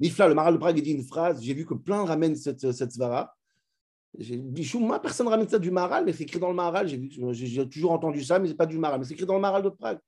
Nifla, 0.00 0.28
le 0.28 0.34
Maral 0.34 0.54
de 0.54 0.58
Prague, 0.58 0.80
dit 0.80 0.90
une 0.90 1.04
phrase. 1.04 1.42
J'ai 1.42 1.54
vu 1.54 1.66
que 1.66 1.74
plein 1.74 2.04
ramènent 2.04 2.36
cette, 2.36 2.72
cette 2.72 2.92
svara. 2.92 3.36
J'ai 4.18 4.42
moi, 4.74 5.00
personne 5.00 5.26
ne 5.26 5.30
ramène 5.30 5.48
ça 5.48 5.58
du 5.58 5.70
Maral, 5.70 6.04
mais 6.04 6.12
c'est 6.12 6.24
écrit 6.24 6.40
dans 6.40 6.48
le 6.48 6.54
Maral. 6.54 6.88
J'ai 6.88 7.68
toujours 7.68 7.92
entendu 7.92 8.24
ça, 8.24 8.40
mais 8.40 8.46
ce 8.46 8.52
n'est 8.52 8.56
pas 8.56 8.66
du 8.66 8.78
Maral. 8.78 8.98
Mais 8.98 9.06
c'est 9.06 9.14
écrit 9.14 9.26
dans 9.26 9.34
le 9.34 9.40
Maral 9.40 9.62
de 9.62 9.68
Prague. 9.68 10.00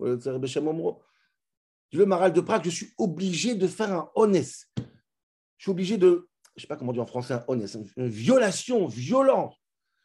Le 0.00 2.04
Maral 2.06 2.32
de 2.32 2.40
Prague, 2.40 2.64
je 2.64 2.70
suis 2.70 2.92
obligé 2.98 3.54
de 3.54 3.66
faire 3.66 3.92
un 3.92 4.10
honnête. 4.14 4.66
Je 4.76 5.64
suis 5.64 5.70
obligé 5.70 5.98
de, 5.98 6.28
je 6.56 6.56
ne 6.56 6.60
sais 6.62 6.66
pas 6.66 6.76
comment 6.76 6.92
dire 6.92 7.02
en 7.02 7.06
français, 7.06 7.34
un 7.34 7.44
honnête, 7.48 7.76
une 7.96 8.08
violation 8.08 8.86
violente. 8.86 9.54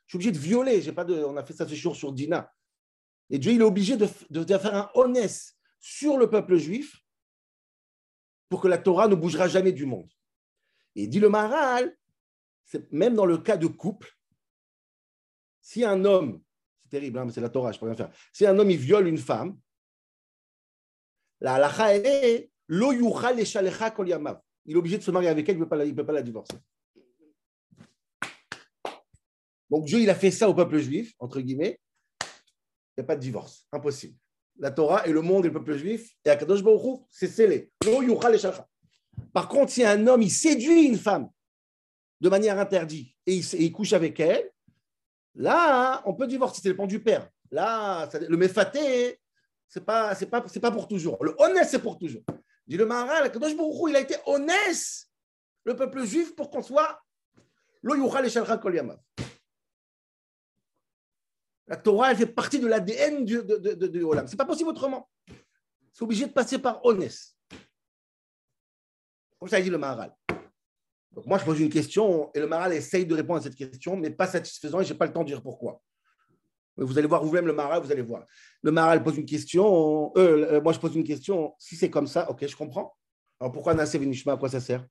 Je 0.06 0.12
suis 0.12 0.18
obligé 0.18 0.32
de 0.32 0.38
violer. 0.38 0.92
Pas 0.92 1.04
de, 1.04 1.24
on 1.24 1.36
a 1.38 1.44
fait 1.44 1.54
ça 1.54 1.68
ce 1.68 1.76
jour 1.76 1.96
sur 1.96 2.14
Dina. 2.14 2.52
Et 3.30 3.40
Dieu, 3.40 3.52
il 3.52 3.62
est 3.62 3.66
obligé 3.66 3.98
de, 3.98 4.06
faire 4.06 4.76
un 4.76 4.90
honnête 4.94 5.56
sur 5.80 6.18
le 6.18 6.30
peuple 6.30 6.56
juif 6.56 7.02
pour 8.50 8.62
que 8.62 8.68
la 8.68 8.78
Torah 8.78 9.08
ne 9.08 9.16
bougera 9.16 9.48
jamais 9.48 9.74
du 9.74 9.86
monde. 9.86 10.10
Et 10.96 11.08
dit 11.08 11.20
le 11.20 11.30
Maral, 11.30 11.96
même 12.92 13.16
dans 13.16 13.26
le 13.26 13.38
cas 13.38 13.58
de 13.58 13.68
couple, 13.68 14.10
si 15.62 15.84
un 15.84 16.06
homme, 16.06 16.42
c'est 16.84 16.90
terrible, 16.90 17.20
hein, 17.20 17.26
mais 17.26 17.34
c'est 17.34 17.42
la 17.42 17.50
Torah, 17.50 17.74
je 17.74 17.80
peux 17.80 17.86
rien 17.86 17.96
faire. 17.96 18.12
Si 18.32 18.46
un 18.46 18.58
homme 18.58 18.72
il 18.72 18.78
viole 18.78 19.08
une 19.08 19.18
femme, 19.18 19.60
Il 21.40 21.48
est 24.74 24.76
obligé 24.76 24.98
de 24.98 25.04
se 25.04 25.12
marier 25.12 25.30
avec 25.30 25.48
elle, 25.48 25.56
il 25.56 25.60
ne 25.60 25.66
peut, 25.66 26.06
pas 26.06 26.14
la- 26.14 26.22
divorcer. 26.22 26.58
Donc 29.70 29.86
Dieu, 29.86 30.00
il 30.00 30.10
a 30.10 30.16
fait 30.16 30.32
ça 30.32 30.50
au 30.50 30.54
peuple 30.54 30.80
juif, 30.80 31.14
entre 31.20 31.42
guillemets. 31.42 31.80
Il 32.22 33.02
n'y 33.02 33.04
a 33.04 33.08
pas 33.08 33.16
de 33.16 33.22
divorce, 33.22 33.68
impossible. 33.72 34.18
La 34.60 34.72
Torah 34.72 35.06
et 35.06 35.12
le 35.12 35.22
monde 35.22 35.46
et 35.46 35.50
le 35.50 35.54
peuple 35.54 35.78
juif, 35.78 36.16
et 36.26 36.30
Akadosh 36.30 36.64
Baruch 36.64 37.02
c'est 37.12 37.28
scellé. 37.28 37.72
Lo. 37.86 38.02
Par 39.34 39.48
contre, 39.48 39.72
si 39.72 39.84
un 39.84 40.08
homme, 40.08 40.24
il 40.24 40.32
séduit 40.32 40.86
une 40.86 40.98
femme 40.98 41.30
de 42.22 42.30
manière 42.30 42.58
interdite 42.58 43.16
et 43.26 43.36
il, 43.36 43.72
couche 43.72 43.94
avec 43.94 44.20
elle, 44.20 44.50
là, 45.36 46.02
on 46.06 46.16
peut 46.16 46.28
divorcer, 46.28 46.62
c'est 46.64 46.70
dépend 46.70 46.88
du 46.88 47.02
père. 47.02 47.30
Là, 47.52 48.10
le 48.28 48.38
méfaté, 48.38 49.20
c'est 49.68 49.86
pas, 49.86 50.16
c'est 50.16 50.28
pas, 50.28 50.44
c'est 50.48 50.60
pas 50.60 50.72
pour 50.72 50.88
toujours. 50.88 51.24
Le 51.24 51.36
honnête, 51.40 51.68
c'est 51.70 51.82
pour 51.82 51.98
toujours. 51.98 52.24
Dit 52.66 52.78
le 52.78 52.86
Maharal, 52.86 53.32
il 53.34 53.96
a 53.96 54.00
été 54.00 54.16
honnête, 54.26 55.08
le 55.64 55.76
peuple 55.76 56.06
juif, 56.06 56.36
pour 56.36 56.50
qu'on 56.50 56.62
soit 56.62 57.02
lo 57.82 57.96
La 61.68 61.78
Torah, 61.78 62.12
elle 62.12 62.18
fait 62.18 62.26
partie 62.26 62.60
de 62.60 62.68
l'ADN 62.68 63.26
de, 63.26 63.42
de, 63.42 63.74
de, 63.74 63.88
de. 63.88 64.28
C'est 64.28 64.38
pas 64.38 64.46
possible 64.46 64.70
autrement. 64.70 65.10
C'est 65.92 66.04
obligé 66.04 66.26
de 66.26 66.32
passer 66.32 66.60
par 66.60 66.84
honnête. 66.86 67.18
Comme 69.40 69.50
ça 69.50 69.62
dit 69.62 69.70
le 69.70 69.78
Maharal. 69.78 70.16
Donc 71.12 71.26
moi, 71.26 71.38
je 71.38 71.46
pose 71.46 71.60
une 71.60 71.70
question 71.70 72.32
et 72.34 72.40
le 72.40 72.48
Maharal 72.48 72.74
essaye 72.74 73.06
de 73.06 73.16
répondre 73.16 73.40
à 73.40 73.44
cette 73.44 73.56
question, 73.56 73.98
mais 73.98 74.10
pas 74.10 74.28
satisfaisant 74.28 74.80
et 74.80 74.86
je 74.86 74.94
n'ai 74.94 74.98
pas 74.98 75.08
le 75.08 75.14
temps 75.14 75.24
de 75.24 75.28
dire 75.28 75.42
pourquoi. 75.42 75.82
Vous 76.78 76.98
allez 76.98 77.08
voir 77.08 77.24
vous-même 77.24 77.48
le 77.48 77.54
Maharal, 77.54 77.82
vous 77.82 77.92
allez 77.92 78.02
voir. 78.02 78.26
Le 78.62 78.72
Maharal 78.72 79.04
pose 79.04 79.18
une 79.18 79.26
question, 79.26 80.12
euh, 80.16 80.54
euh, 80.54 80.62
moi 80.62 80.74
je 80.74 80.80
pose 80.80 80.96
une 80.96 81.04
question. 81.04 81.56
Si 81.58 81.76
c'est 81.76 81.90
comme 81.90 82.08
ça, 82.08 82.30
ok, 82.30 82.46
je 82.48 82.56
comprends. 82.56 82.96
Alors 83.40 83.52
pourquoi 83.52 83.74
Nasser 83.74 83.98
Venishma, 83.98 84.34
à 84.34 84.38
quoi 84.38 84.50
ça 84.50 84.60
sert? 84.60 84.86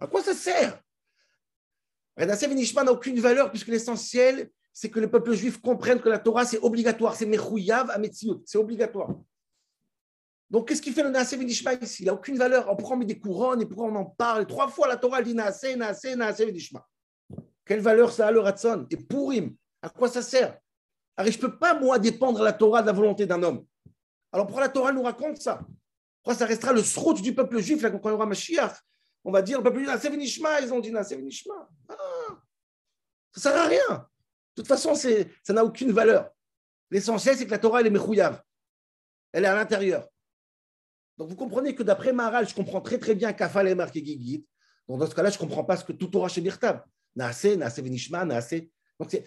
À 0.00 0.06
quoi 0.06 0.22
ça 0.22 0.34
sert? 0.34 0.80
Nasser 2.16 2.46
Venishma 2.46 2.84
n'a 2.84 2.92
aucune 2.92 3.20
valeur 3.20 3.50
puisque 3.50 3.68
l'essentiel, 3.68 4.50
c'est 4.72 4.90
que 4.90 5.00
le 5.00 5.10
peuple 5.10 5.34
juif 5.34 5.60
comprenne 5.60 6.00
que 6.00 6.08
la 6.08 6.18
Torah, 6.18 6.44
c'est 6.44 6.58
obligatoire. 6.58 7.16
C'est 7.16 7.26
Mechouyav 7.26 7.90
à 7.90 7.98
c'est 8.44 8.58
obligatoire. 8.58 9.10
Donc, 10.50 10.68
qu'est-ce 10.68 10.80
qu'il 10.80 10.94
fait 10.94 11.02
le 11.02 11.10
Naasé 11.10 11.36
Venishma 11.36 11.74
ici? 11.74 12.04
Il 12.04 12.06
n'a 12.06 12.14
aucune 12.14 12.38
valeur. 12.38 12.68
On 12.68 12.96
met 12.96 13.04
des 13.04 13.18
couronnes 13.18 13.60
et 13.60 13.66
pourquoi 13.66 13.88
on 13.88 13.94
en 13.96 14.06
parle? 14.06 14.46
Trois 14.46 14.68
fois, 14.68 14.88
la 14.88 14.96
Torah 14.96 15.20
dit 15.20 15.34
Naasé, 15.34 15.76
Naasé, 15.76 16.16
Naasé 16.16 16.46
Venishma. 16.46 16.86
Quelle 17.64 17.80
valeur 17.80 18.10
ça 18.12 18.28
a 18.28 18.30
le 18.30 18.40
Ratson? 18.40 18.86
Et 18.90 18.96
Purim, 18.96 19.54
à 19.82 19.88
quoi 19.88 20.08
ça 20.08 20.22
sert? 20.22 20.58
Alors, 21.16 21.32
je 21.32 21.36
ne 21.36 21.42
peux 21.42 21.58
pas, 21.58 21.78
moi, 21.78 21.98
dépendre 21.98 22.42
la 22.42 22.52
Torah 22.52 22.82
de 22.82 22.86
la 22.86 22.92
volonté 22.92 23.26
d'un 23.26 23.42
homme. 23.42 23.64
Alors, 24.32 24.46
pourquoi 24.46 24.62
la 24.62 24.68
Torah 24.68 24.92
nous 24.92 25.02
raconte 25.02 25.38
ça? 25.38 25.60
Pourquoi 26.22 26.38
ça 26.38 26.46
restera 26.46 26.72
le 26.72 26.82
srout 26.82 27.20
du 27.20 27.34
peuple 27.34 27.58
juif, 27.60 27.82
là, 27.82 27.90
quand 27.90 28.00
on 28.04 28.10
aura 28.10 28.28
On 29.24 29.32
va 29.32 29.42
dire, 29.42 29.58
le 29.58 29.64
peuple 29.64 29.78
juif, 29.78 29.88
Naasé 29.88 30.10
Venishma, 30.10 30.60
ils 30.60 30.72
ont 30.72 30.80
dit 30.80 30.92
Naasé 30.92 31.16
Venishma. 31.16 31.68
Ah, 31.88 31.94
ça 33.36 33.50
ne 33.50 33.54
sert 33.54 33.64
à 33.64 33.66
rien. 33.66 34.06
De 34.56 34.62
toute 34.62 34.68
façon, 34.68 34.94
ça 34.94 35.52
n'a 35.52 35.64
aucune 35.64 35.92
valeur. 35.92 36.30
L'essentiel, 36.90 37.36
c'est 37.36 37.46
que 37.46 37.50
la 37.50 37.58
Torah, 37.58 37.80
elle 37.80 37.86
est 37.86 37.90
mechouyav. 37.90 38.42
Elle 39.32 39.44
est 39.44 39.48
à 39.48 39.54
l'intérieur. 39.54 40.08
Donc 41.18 41.28
vous 41.28 41.36
comprenez 41.36 41.74
que 41.74 41.82
d'après 41.82 42.12
Maharal, 42.12 42.48
je 42.48 42.54
comprends 42.54 42.80
très 42.80 42.98
très 42.98 43.14
bien 43.14 43.32
Kafal 43.32 43.68
et 43.68 43.74
marqué 43.74 44.04
Gigit. 44.04 44.46
Donc 44.88 45.00
dans 45.00 45.06
ce 45.06 45.14
cas-là, 45.14 45.30
je 45.30 45.36
ne 45.36 45.40
comprends 45.40 45.64
pas 45.64 45.76
ce 45.76 45.84
que 45.84 45.92
tout 45.92 46.06
Torah 46.06 46.28
chez 46.28 46.40
Birtab. 46.40 46.84
Naase, 47.16 47.56
Naase 47.56 47.80
Venishma, 47.80 48.24
Naase. 48.24 48.62
Donc 48.98 49.20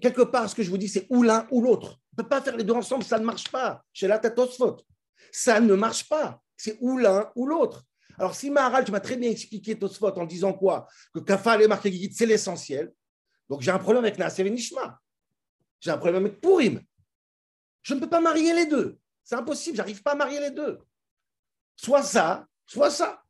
quelque 0.00 0.22
part, 0.22 0.48
ce 0.48 0.54
que 0.54 0.62
je 0.62 0.70
vous 0.70 0.78
dis, 0.78 0.88
c'est 0.88 1.06
ou 1.10 1.22
l'un 1.22 1.46
ou 1.50 1.62
l'autre. 1.62 1.98
On 2.12 2.22
ne 2.22 2.22
peut 2.22 2.28
pas 2.28 2.42
faire 2.42 2.56
les 2.56 2.64
deux 2.64 2.74
ensemble, 2.74 3.04
ça 3.04 3.18
ne 3.18 3.24
marche 3.24 3.50
pas. 3.50 3.84
Chez 3.92 4.06
la 4.06 4.18
Tatosfot. 4.18 4.78
Ça 5.32 5.60
ne 5.60 5.74
marche 5.74 6.08
pas. 6.08 6.40
C'est 6.56 6.76
ou 6.80 6.98
l'un 6.98 7.30
ou 7.34 7.46
l'autre. 7.46 7.84
Alors 8.18 8.34
si 8.34 8.50
Maharal, 8.50 8.84
tu 8.84 8.92
m'as 8.92 9.00
très 9.00 9.16
bien 9.16 9.30
expliqué 9.30 9.78
Tosfot 9.78 10.12
en 10.18 10.26
disant 10.26 10.52
quoi? 10.52 10.86
Que 11.14 11.20
Kafal 11.20 11.62
et 11.62 11.68
marqué 11.68 12.10
c'est 12.12 12.26
l'essentiel. 12.26 12.92
Donc 13.48 13.62
j'ai 13.62 13.70
un 13.70 13.78
problème 13.78 14.04
avec 14.04 14.18
Naase 14.18 14.38
Venishma. 14.38 15.00
J'ai 15.80 15.90
un 15.90 15.98
problème 15.98 16.26
avec 16.26 16.40
Purim. 16.40 16.80
Je 17.82 17.94
ne 17.94 18.00
peux 18.00 18.08
pas 18.08 18.20
marier 18.20 18.52
les 18.54 18.66
deux. 18.66 18.98
C'est 19.24 19.34
impossible, 19.34 19.76
j'arrive 19.76 20.02
pas 20.02 20.12
à 20.12 20.14
marier 20.14 20.40
les 20.40 20.50
deux. 20.50 20.78
Soit 21.76 22.02
ça, 22.02 22.46
soit 22.66 22.90
ça. 22.90 23.21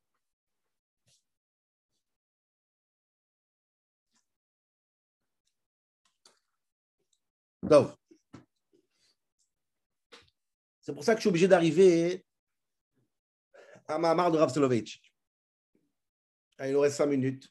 C'est 10.81 10.93
pour 10.93 11.05
ça 11.05 11.15
que 11.15 11.19
je 11.19 11.23
suis 11.23 11.29
obligé 11.29 11.47
d'arriver 11.47 12.25
à 13.87 13.99
Mahamar 13.99 14.31
de 14.33 14.39
Rav 14.39 14.53
Soloveitch. 14.53 15.01
Ah, 16.59 16.69
il 16.69 16.73
nous 16.73 16.81
reste 16.81 16.97
cinq 16.97 17.07
minutes. 17.07 17.49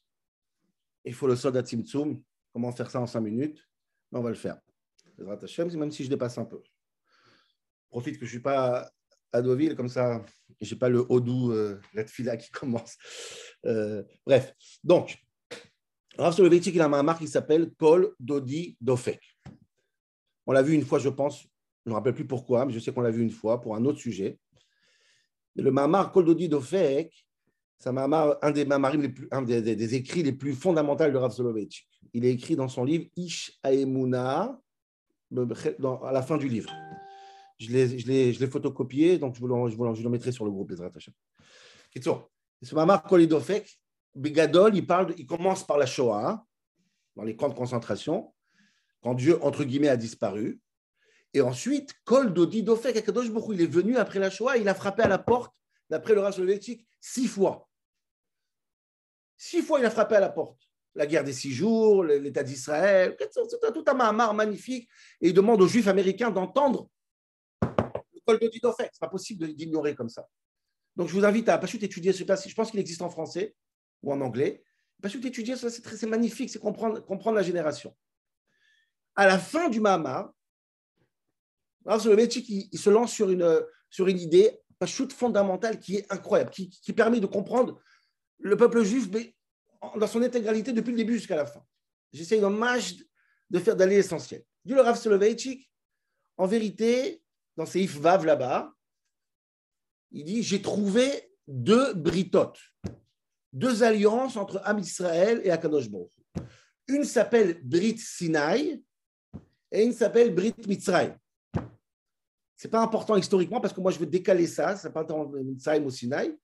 Il 1.05 1.13
faut 1.13 1.27
le 1.27 1.35
soldat 1.35 1.61
Tzimtzum. 1.61 2.21
Comment 2.51 2.71
faire 2.71 2.91
ça 2.91 2.99
en 2.99 3.07
cinq 3.07 3.21
minutes? 3.21 3.65
On 4.11 4.21
va 4.21 4.29
le 4.29 4.35
faire. 4.35 4.59
Même 5.17 5.91
si 5.91 6.03
je 6.03 6.09
dépasse 6.09 6.37
un 6.37 6.45
peu. 6.45 6.61
Profite 7.89 8.15
que 8.15 8.25
je 8.25 8.25
ne 8.25 8.29
suis 8.31 8.39
pas 8.39 8.91
à 9.31 9.41
Deauville, 9.41 9.75
comme 9.75 9.89
ça, 9.89 10.23
je 10.59 10.73
n'ai 10.73 10.79
pas 10.79 10.89
le 10.89 11.05
Odou, 11.07 11.51
euh, 11.51 11.79
la 11.93 12.37
qui 12.37 12.51
commence. 12.51 12.97
Euh, 13.65 14.03
bref, 14.25 14.53
donc, 14.83 15.17
Rav 16.17 16.33
Soloveitchik, 16.33 16.75
il 16.75 16.81
a 16.81 16.85
un 16.85 17.03
marque 17.03 17.19
qui 17.19 17.27
s'appelle 17.27 17.71
Kol 17.77 18.13
Dodi 18.19 18.77
Dofek. 18.81 19.30
On 20.51 20.53
l'a 20.53 20.63
vu 20.63 20.73
une 20.73 20.83
fois, 20.83 20.99
je 20.99 21.07
pense, 21.07 21.43
je 21.43 21.47
ne 21.85 21.91
me 21.91 21.95
rappelle 21.95 22.13
plus 22.13 22.27
pourquoi, 22.27 22.65
mais 22.65 22.73
je 22.73 22.79
sais 22.79 22.91
qu'on 22.91 22.99
l'a 22.99 23.09
vu 23.09 23.23
une 23.23 23.31
fois 23.31 23.61
pour 23.61 23.73
un 23.77 23.85
autre 23.85 23.99
sujet. 23.99 24.37
le 25.55 25.71
Mamar 25.71 26.11
Kol 26.11 26.25
Dodi 26.25 26.49
Dofek, 26.49 27.25
c'est 27.79 27.87
un, 27.87 28.51
des, 28.51 28.65
les 28.65 29.09
plus, 29.09 29.29
un 29.31 29.43
des, 29.43 29.95
écrits 29.95 30.23
les 30.23 30.33
plus 30.33 30.53
fondamentaux 30.53 31.09
de 31.09 31.15
Rav 31.15 31.31
Soloveitchik. 31.31 31.87
Il 32.11 32.25
est 32.25 32.31
écrit 32.31 32.57
dans 32.57 32.67
son 32.67 32.83
livre 32.83 33.05
Ish 33.15 33.57
Aemuna, 33.63 34.59
à 35.33 36.11
la 36.11 36.21
fin 36.21 36.35
du 36.35 36.49
livre. 36.49 36.69
Je 37.57 37.71
l'ai 37.71 38.47
photocopié, 38.47 39.19
donc 39.19 39.35
je 39.35 39.39
vous, 39.39 39.47
le, 39.47 39.69
je, 39.95 40.01
je 40.01 40.07
mettrai 40.09 40.33
sur 40.33 40.43
le 40.43 40.51
groupe, 40.51 40.71
les 40.71 40.81
attachés. 40.81 41.13
Ce 42.61 42.75
Mamar 42.75 43.03
Kolidofek, 43.03 43.79
Bigadol, 44.15 44.75
il, 44.75 44.85
parle, 44.85 45.13
il 45.17 45.25
commence 45.25 45.65
par 45.65 45.77
la 45.77 45.85
Shoah, 45.85 46.45
dans 47.15 47.23
les 47.23 47.37
camps 47.37 47.47
de 47.47 47.53
concentration, 47.53 48.33
quand 49.01 49.13
Dieu, 49.13 49.41
entre 49.43 49.63
guillemets, 49.63 49.89
a 49.89 49.97
disparu. 49.97 50.59
Et 51.33 51.41
ensuite, 51.41 51.93
Kol 52.03 52.33
Dodi 52.33 52.63
Dofek, 52.63 52.95
il 52.95 53.61
est 53.61 53.65
venu 53.65 53.97
après 53.97 54.19
la 54.19 54.29
Shoah, 54.29 54.57
il 54.57 54.67
a 54.67 54.75
frappé 54.75 55.03
à 55.03 55.07
la 55.07 55.17
porte, 55.17 55.53
d'après 55.89 56.13
le 56.13 56.31
soviétique, 56.31 56.85
six 56.99 57.27
fois. 57.27 57.69
Six 59.37 59.61
fois, 59.61 59.79
il 59.79 59.85
a 59.85 59.91
frappé 59.91 60.15
à 60.15 60.19
la 60.19 60.29
porte. 60.29 60.59
La 60.93 61.07
guerre 61.07 61.23
des 61.23 61.33
six 61.33 61.51
jours, 61.51 62.03
l'État 62.03 62.43
d'Israël, 62.43 63.15
tout 63.73 63.83
un 63.87 63.93
mamar 63.93 64.33
magnifique. 64.33 64.89
Et 65.21 65.29
il 65.29 65.33
demande 65.33 65.61
aux 65.61 65.67
Juifs 65.67 65.87
américains 65.87 66.31
d'entendre 66.31 66.89
col 68.25 68.39
de 68.39 68.49
Ce 68.53 68.83
n'est 68.83 68.89
pas 68.99 69.07
possible 69.07 69.53
d'ignorer 69.53 69.95
comme 69.95 70.09
ça. 70.09 70.27
Donc, 70.95 71.07
je 71.07 71.13
vous 71.13 71.25
invite 71.25 71.49
à 71.49 71.57
pas 71.57 71.67
juste 71.67 71.83
étudier 71.83 72.13
ce 72.13 72.23
passage. 72.23 72.49
Je 72.49 72.55
pense 72.55 72.71
qu'il 72.71 72.79
existe 72.79 73.01
en 73.01 73.09
français 73.09 73.55
ou 74.03 74.11
en 74.11 74.21
anglais. 74.21 74.63
Pas 75.01 75.07
juste 75.07 75.25
étudier 75.25 75.55
c'est 75.55 76.07
magnifique, 76.07 76.49
c'est 76.49 76.59
comprendre 76.59 77.31
la 77.33 77.41
génération. 77.41 77.95
À 79.15 79.27
la 79.27 79.37
fin 79.37 79.69
du 79.69 79.79
Mahamar, 79.79 80.31
le 81.85 82.71
il 82.71 82.79
se 82.79 82.89
lance 82.89 83.11
sur 83.11 83.29
une, 83.29 83.61
sur 83.89 84.07
idée, 84.09 84.59
pas 84.79 84.85
chute 84.85 85.13
fondamentale 85.13 85.79
qui 85.79 85.97
est 85.97 86.11
incroyable, 86.11 86.51
qui, 86.51 86.69
qui, 86.69 86.93
permet 86.93 87.19
de 87.19 87.25
comprendre 87.25 87.79
le 88.39 88.55
peuple 88.55 88.83
juif 88.83 89.09
dans 89.95 90.07
son 90.07 90.21
intégralité 90.21 90.73
depuis 90.73 90.91
le 90.91 90.97
début 90.97 91.15
jusqu'à 91.15 91.35
la 91.35 91.45
fin. 91.45 91.63
J'essaye 92.13 92.39
dommage 92.39 92.95
de 93.49 93.59
faire 93.59 93.75
d'aller 93.75 93.97
l'essentiel. 93.97 94.43
Dit 94.65 94.73
le 94.73 94.81
Rav 94.81 94.97
Soloveitchik, 94.97 95.71
en 96.37 96.45
vérité, 96.45 97.21
dans 97.57 97.65
ses 97.65 97.85
Vav 97.85 98.25
là-bas, 98.25 98.73
il 100.11 100.23
dit 100.23 100.43
J'ai 100.43 100.61
trouvé 100.61 101.31
deux 101.47 101.93
britotes, 101.93 102.59
deux 103.53 103.83
alliances 103.83 104.37
entre 104.37 104.61
Am 104.63 104.79
Israël 104.79 105.41
et 105.43 105.51
Akadosh. 105.51 105.87
Une 106.87 107.03
s'appelle 107.03 107.61
Brit 107.63 107.97
Sinai 107.97 108.81
et 109.71 109.83
une 109.83 109.93
s'appelle 109.93 110.33
Brit 110.35 110.55
Mitzray. 110.67 111.15
Ce 112.55 112.67
n'est 112.67 112.71
pas 112.71 112.81
important 112.81 113.15
historiquement 113.15 113.61
parce 113.61 113.73
que 113.73 113.81
moi 113.81 113.91
je 113.91 113.99
vais 113.99 114.05
décaler 114.05 114.45
ça, 114.45 114.75
ça 114.75 114.89
pas 114.89 115.05
Mitzrayim 115.43 115.85
ou 115.85 115.89
Sinai, 115.89 116.37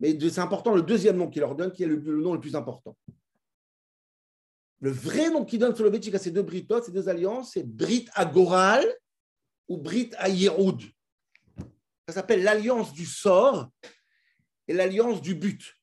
mais 0.00 0.18
c'est 0.18 0.40
important 0.40 0.74
le 0.74 0.82
deuxième 0.82 1.16
nom 1.16 1.28
qu'il 1.28 1.40
leur 1.40 1.54
donne 1.54 1.72
qui 1.72 1.84
est 1.84 1.86
le, 1.86 1.98
nom 1.98 2.32
le 2.32 2.40
plus 2.40 2.56
important. 2.56 2.96
Le 4.80 4.90
vrai 4.90 5.30
nom 5.30 5.44
qu'il 5.44 5.58
donne 5.58 5.76
Soloveitchik 5.76 6.14
à 6.14 6.18
ces 6.18 6.30
deux 6.30 6.42
britotes, 6.42 6.84
ces 6.84 6.92
deux 6.92 7.08
alliances, 7.08 7.52
c'est 7.52 7.62
Brit 7.62 8.08
Agoral 8.14 8.84
ou 9.68 9.76
Brit 9.76 10.10
Ayeroud. 10.18 10.80
Ça 12.08 12.14
s'appelle 12.14 12.42
l'alliance 12.42 12.92
du 12.94 13.04
sort 13.04 13.68
et 14.66 14.72
l'alliance 14.72 15.20
du 15.20 15.34
but. 15.34 15.76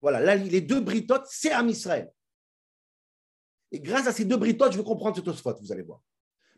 Voilà, 0.00 0.36
les 0.36 0.60
deux 0.60 0.80
britotes, 0.80 1.26
c'est 1.28 1.50
Am 1.50 1.68
Israël. 1.68 2.12
Et 3.72 3.80
grâce 3.80 4.06
à 4.06 4.12
ces 4.12 4.24
deux 4.24 4.36
britotes, 4.36 4.72
je 4.72 4.78
vais 4.78 4.84
comprendre 4.84 5.16
cette 5.16 5.28
osphot, 5.28 5.54
vous 5.60 5.72
allez 5.72 5.82
voir. 5.82 6.00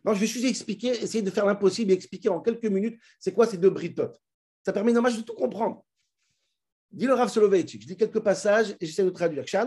Non, 0.05 0.15
je 0.15 0.21
vais 0.21 0.27
juste 0.27 0.45
expliquer, 0.45 0.89
essayer 0.89 1.23
de 1.23 1.31
faire 1.31 1.47
l'impossible 1.47 1.91
et 1.91 1.95
expliquer 1.95 2.29
en 2.29 2.41
quelques 2.41 2.67
minutes 2.67 3.01
c'est 3.19 3.33
quoi 3.33 3.47
ces 3.47 3.59
deux 3.59 3.71
britotes. 3.71 4.21
Ça 4.65 4.73
permet 4.73 4.93
dommage 4.93 5.17
de 5.17 5.23
tout 5.23 5.35
comprendre. 5.35 5.85
Dis 6.91 7.07
le 7.07 7.15
Rav 7.15 7.29
Soloveitchik, 7.29 7.83
je 7.83 7.87
dis 7.87 7.97
quelques 7.97 8.21
passages 8.21 8.75
et 8.81 8.87
j'essaie 8.87 9.05
de 9.05 9.11
traduire. 9.11 9.45
C'est 9.47 9.59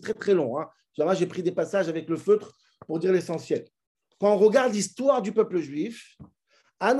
très 0.00 0.14
très 0.14 0.34
long. 0.34 0.58
Hein. 0.58 0.68
J'ai 1.14 1.26
pris 1.26 1.42
des 1.42 1.52
passages 1.52 1.88
avec 1.88 2.08
le 2.08 2.16
feutre 2.16 2.52
pour 2.86 2.98
dire 2.98 3.12
l'essentiel 3.12 3.64
quand 4.24 4.32
on 4.32 4.38
regarde 4.38 4.72
l'histoire 4.72 5.22
du 5.22 5.32
peuple 5.32 5.60
juif, 5.60 6.16
On 6.80 6.98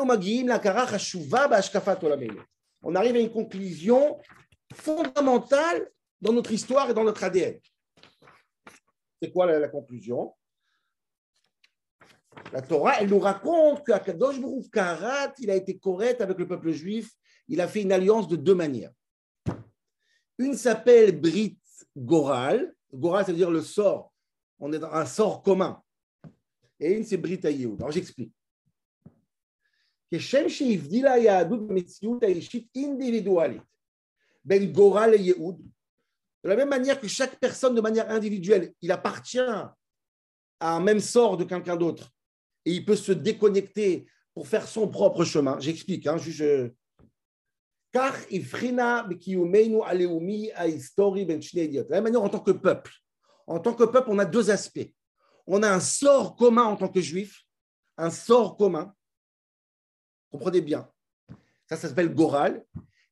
arrive 2.95 3.17
à 3.17 3.19
une 3.19 3.33
conclusion 3.33 4.19
fondamentale 4.75 5.91
dans 6.21 6.33
notre 6.33 6.53
histoire 6.53 6.91
et 6.91 6.95
dans 6.95 7.05
notre 7.05 7.25
ADN. 7.25 7.59
C'est 9.24 9.32
quoi 9.32 9.46
la, 9.46 9.68
conclusion 9.68 10.34
La 12.52 12.62
Torah, 12.62 13.02
elle 13.02 13.10
nous 13.10 13.20
raconte 13.20 13.86
qu'Akadosh 13.86 14.40
Baruch 14.40 14.70
Karat, 14.72 15.34
il 15.40 15.50
a 15.52 15.56
été 15.56 15.78
correct 15.78 16.22
avec 16.22 16.38
le 16.38 16.48
peuple 16.48 16.72
juif. 16.72 17.12
Il 17.48 17.60
a 17.62 17.68
fait 17.68 17.82
une 17.82 17.92
alliance 17.92 18.28
de 18.28 18.36
deux 18.36 18.56
manières. 18.56 18.92
Une 20.38 20.56
s'appelle 20.56 21.20
Brit 21.20 21.58
Goral. 21.98 22.74
Goral, 22.94 23.26
c'est-à-dire 23.26 23.52
le 23.52 23.62
sort. 23.62 24.14
On 24.60 24.72
est 24.72 24.80
dans 24.80 24.92
un 24.92 25.06
sort 25.06 25.44
commun. 25.44 25.82
Et 26.80 26.94
une, 26.94 27.04
c'est 27.04 27.18
Brit 27.18 27.42
Ayehoud. 27.44 27.82
Alors, 27.82 27.92
j'explique. 27.92 28.34
כשם 30.14 30.50
שהבדילה 30.50 31.14
היהדות 31.14 31.68
במציאות 31.68 32.24
האישית 32.24 32.68
אינדיבידואלית 32.76 33.62
בין 34.46 34.72
גורל 34.74 35.10
לייעוד, 35.10 35.62
de 36.45 36.51
la 36.51 36.57
même 36.57 36.69
manière 36.69 37.01
que 37.01 37.09
chaque 37.09 37.41
personne, 37.41 37.75
de 37.75 37.81
manière 37.81 38.11
individuelle, 38.11 38.75
il 38.83 38.93
appartient 38.93 39.39
à 39.39 39.75
un 40.61 40.81
même 40.81 41.01
sort 41.01 41.39
de 41.39 41.45
quelqu'un 41.45 41.77
d'autre 41.77 42.11
et 42.67 42.73
il 42.73 42.85
peut 42.85 42.97
se 42.97 43.13
déconnecter 43.13 44.07
pour 44.35 44.47
faire 44.47 44.69
son 44.69 44.89
propre 44.89 45.25
chemin. 45.25 45.59
J'explique, 45.59 46.07
hein. 46.07 46.17
Car 47.93 48.15
ben 48.29 48.53
De 51.39 51.91
la 51.91 51.97
même 51.97 52.05
manière, 52.05 52.23
en 52.23 52.29
tant 52.29 52.41
que 52.41 52.51
peuple, 52.51 52.93
en 53.47 53.61
tant 53.61 53.73
que 53.73 53.85
peuple, 53.85 54.09
on 54.11 54.19
a 54.19 54.25
deux 54.27 54.51
aspects. 54.51 54.93
On 55.47 55.63
a 55.63 55.71
un 55.71 55.81
sort 55.81 56.37
commun 56.37 56.65
en 56.65 56.77
tant 56.77 56.89
que 56.89 57.01
juif, 57.01 57.45
un 57.97 58.11
sort 58.11 58.57
commun. 58.57 58.95
Comprenez 60.31 60.61
bien. 60.61 60.91
Ça, 61.69 61.77
ça 61.77 61.89
s'appelle 61.89 62.15
Goral. 62.15 62.65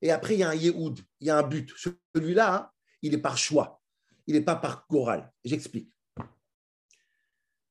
Et 0.03 0.11
après, 0.11 0.35
il 0.35 0.41
y 0.41 0.43
a 0.43 0.51
un 0.51 0.55
Yehoud, 0.55 1.01
il 1.21 1.29
y 1.29 1.31
a 1.31 1.39
un 1.39 1.43
but. 1.45 1.73
Celui-là, 2.15 2.55
hein, 2.55 2.72
il 3.03 3.15
est 3.15 3.19
par 3.19 3.37
choix. 3.37 3.81
Il 4.27 4.35
n'est 4.35 4.41
pas 4.41 4.57
par 4.57 4.87
Goral. 4.89 5.31
J'explique. 5.45 5.93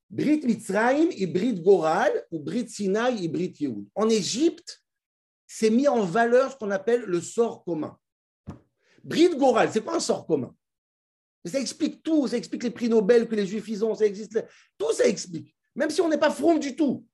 Brit 0.10 0.41
Mitzrayim 0.46 1.08
et 1.12 1.26
Brit 1.26 1.62
Goral, 1.62 2.12
ou 2.32 2.39
Brit 2.39 2.67
Sinai 2.67 3.24
et 3.24 3.30
Brit 3.30 3.54
Yehoud. 3.60 3.88
En 3.96 4.10
Égypte, 4.10 4.84
c'est 5.48 5.70
mis 5.70 5.88
en 5.88 6.04
valeur 6.04 6.52
ce 6.52 6.58
qu'on 6.58 6.72
appelle 6.72 7.02
le 7.02 7.22
sort 7.22 7.63
commun. 7.63 7.98
Brit 9.04 9.36
Goral, 9.38 9.72
c'est 9.72 9.82
pas 9.82 9.96
un 9.96 10.02
sort 10.02 10.28
commun? 10.28 10.54
Ça 11.46 11.60
explique 11.60 12.04
tout, 12.04 12.28
ça 12.28 12.38
explique 12.38 12.63
les 12.63 12.72
prix 12.72 12.89
Nobel 12.89 13.28
que 13.28 13.36
les 13.36 13.48
Juifs 13.48 13.67
ils 13.67 13.84
ont, 13.84 13.96
ça 13.96 14.06
existe, 14.06 14.46
tout 14.78 14.91
ça 14.94 15.08
explique. 15.08 15.56
Même 15.76 15.89
si 15.89 16.02
on 16.02 16.10
n'est 16.10 16.20
pas 16.20 16.30
front 16.30 16.58
du 16.58 16.76
tout. 16.76 17.08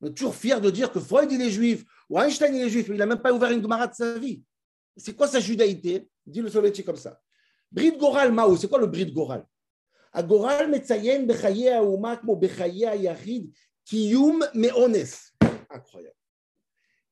On 0.00 0.06
est 0.06 0.14
toujours 0.14 0.34
fier 0.34 0.60
de 0.60 0.70
dire 0.70 0.92
que 0.92 1.00
Freud 1.00 1.32
il 1.32 1.40
est 1.42 1.50
juif, 1.50 1.84
ou 2.08 2.20
Einstein 2.20 2.54
il 2.54 2.62
est 2.62 2.68
juif, 2.68 2.88
mais 2.88 2.94
il 2.94 2.98
n'a 2.98 3.06
même 3.06 3.20
pas 3.20 3.32
ouvert 3.32 3.50
une 3.50 3.62
Gemara 3.62 3.88
de 3.88 3.94
sa 3.94 4.18
vie. 4.18 4.42
C'est 4.98 5.14
quoi 5.14 5.28
sa 5.28 5.40
judaïté? 5.40 6.08
Dit 6.26 6.42
le 6.42 6.50
soviétique 6.50 6.84
comme 6.84 6.96
ça. 6.96 7.20
Brit 7.70 7.96
Goral 7.96 8.32
Mao, 8.32 8.56
c'est 8.56 8.68
quoi 8.68 8.78
le 8.78 8.86
Brit 8.86 9.12
Goral? 9.12 9.46
Goral 10.24 10.68
metzayen 10.68 11.26
bechaye 11.26 11.68
haouma 11.68 12.20
mo 12.24 12.34
bechaye 12.34 13.02
yachid 13.02 13.52
kiyum 13.84 14.44
meones. 14.54 15.06
Incroyable. 15.70 16.16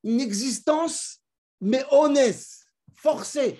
Une 0.03 0.19
existence 0.19 1.21
meones, 1.61 2.33
forcée. 2.95 3.59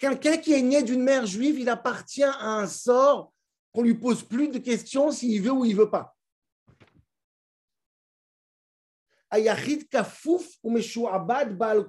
Quelqu'un 0.00 0.38
qui 0.38 0.54
est 0.54 0.62
né 0.62 0.82
d'une 0.82 1.02
mère 1.02 1.26
juive, 1.26 1.58
il 1.58 1.68
appartient 1.68 2.22
à 2.22 2.60
un 2.60 2.66
sort 2.66 3.32
qu'on 3.72 3.82
lui 3.82 3.94
pose 3.94 4.22
plus 4.22 4.48
de 4.48 4.58
questions 4.58 5.10
s'il 5.10 5.42
veut 5.42 5.52
ou 5.52 5.64
il 5.64 5.76
veut 5.76 5.90
pas. 5.90 6.16
Ayachid 9.30 9.88
kafouf 9.88 10.56
ou 10.62 10.70
meshuabad 10.70 11.56
baal 11.58 11.86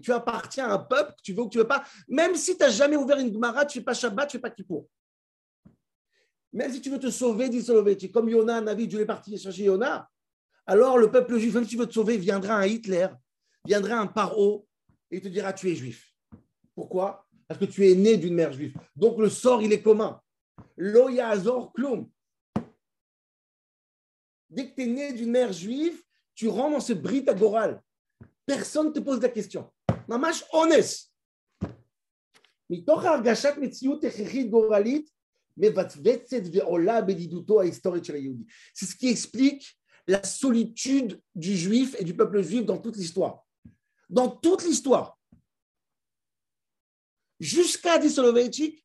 tu 0.00 0.12
appartiens 0.12 0.68
à 0.68 0.74
un 0.74 0.78
peuple, 0.78 1.14
tu 1.22 1.32
veux 1.32 1.42
ou 1.42 1.48
tu 1.48 1.58
veux 1.58 1.66
pas, 1.66 1.84
même 2.08 2.34
si 2.34 2.56
tu 2.56 2.62
n'as 2.62 2.70
jamais 2.70 2.96
ouvert 2.96 3.18
une 3.18 3.32
Gemara, 3.32 3.64
tu 3.64 3.78
ne 3.78 3.82
fais 3.82 3.84
pas 3.84 3.94
Shabbat, 3.94 4.28
tu 4.28 4.36
ne 4.36 4.40
fais 4.40 4.48
pas 4.48 4.50
Kippour. 4.50 4.88
Même 6.52 6.72
si 6.72 6.80
tu 6.80 6.90
veux 6.90 6.98
te 6.98 7.10
sauver, 7.10 7.48
dit 7.48 7.62
Soloveitchi, 7.62 8.10
comme 8.10 8.28
Yona, 8.28 8.60
Navi, 8.60 8.88
Dieu 8.88 9.00
est 9.00 9.06
parti 9.06 9.36
chercher 9.38 9.64
Yona, 9.64 10.08
alors 10.66 10.98
le 10.98 11.10
peuple 11.10 11.38
juif, 11.38 11.54
même 11.54 11.64
si 11.64 11.70
tu 11.70 11.76
veux 11.76 11.86
te 11.86 11.94
sauver, 11.94 12.16
viendra 12.16 12.56
un 12.56 12.66
Hitler, 12.66 13.08
viendra 13.64 13.98
un 13.98 14.06
Paro, 14.06 14.66
et 15.10 15.16
il 15.16 15.22
te 15.22 15.28
dira 15.28 15.52
tu 15.52 15.70
es 15.70 15.74
juif. 15.74 16.14
Pourquoi? 16.74 17.26
Parce 17.46 17.58
que 17.58 17.64
tu 17.64 17.88
es 17.88 17.94
né 17.94 18.16
d'une 18.16 18.34
mère 18.34 18.52
juive. 18.52 18.76
Donc 18.94 19.18
le 19.18 19.30
sort, 19.30 19.62
il 19.62 19.72
est 19.72 19.82
commun. 19.82 20.20
Lo 20.76 21.08
Azor 21.18 21.72
Klum. 21.72 22.08
Dès 24.50 24.70
que 24.70 24.74
tu 24.74 24.82
es 24.82 24.86
né 24.86 25.12
d'une 25.12 25.30
mère 25.30 25.52
juive, 25.52 26.02
tu 26.34 26.48
rentres 26.48 26.74
dans 26.74 26.80
ce 26.80 26.92
brit 26.92 27.24
agoral. 27.26 27.82
Personne 28.48 28.86
ne 28.86 28.92
te 28.92 29.00
pose 29.00 29.20
la 29.20 29.28
question. 29.28 29.70
C'est 38.72 38.86
ce 38.86 38.96
qui 38.96 39.08
explique 39.08 39.78
la 40.06 40.24
solitude 40.24 41.20
du 41.34 41.54
juif 41.54 41.94
et 41.98 42.04
du 42.04 42.16
peuple 42.16 42.42
juif 42.42 42.64
dans 42.64 42.78
toute 42.78 42.96
l'histoire. 42.96 43.44
Dans 44.08 44.30
toute 44.30 44.64
l'histoire. 44.64 45.18
Jusqu'à 47.38 47.98
dit 47.98 48.82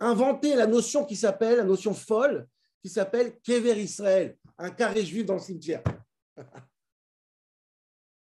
inventer 0.00 0.56
la 0.56 0.66
notion 0.66 1.04
qui 1.04 1.14
s'appelle, 1.14 1.58
la 1.58 1.64
notion 1.64 1.94
folle, 1.94 2.48
qui 2.82 2.88
s'appelle 2.88 3.38
Kever 3.44 3.80
Israël, 3.80 4.36
un 4.58 4.70
carré 4.70 5.04
juif 5.04 5.24
dans 5.24 5.34
le 5.34 5.40
cimetière. 5.40 5.84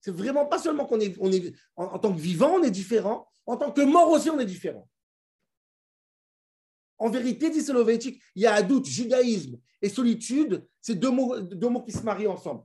C'est 0.03 0.11
vraiment 0.11 0.47
pas 0.47 0.59
seulement 0.59 0.85
qu'on 0.85 0.99
est, 0.99 1.17
on 1.21 1.31
est 1.31 1.55
en, 1.77 1.97
tant 1.97 2.13
que 2.13 2.21
vivant, 2.21 2.57
on 2.57 2.63
est 2.65 2.73
différent, 2.73 3.31
en 3.47 3.57
tant 3.57 3.71
que 3.71 3.83
mort 3.83 4.11
aussi, 4.11 4.31
on 4.31 4.41
est 4.41 4.45
différent. 4.45 4.89
En 6.99 7.09
vérité, 7.09 7.51
dit 7.51 7.63
Soloveitchik, 7.63 8.21
il 8.35 8.43
y 8.43 8.47
a 8.47 8.57
un 8.57 8.63
doute, 8.63 8.87
judaïsme 8.87 9.59
et 9.81 9.89
solitude, 9.89 10.67
c'est 10.81 10.97
deux 10.97 11.11
mots, 11.11 11.83
qui 11.83 11.93
se 11.93 12.03
marient 12.03 12.27
ensemble. 12.27 12.65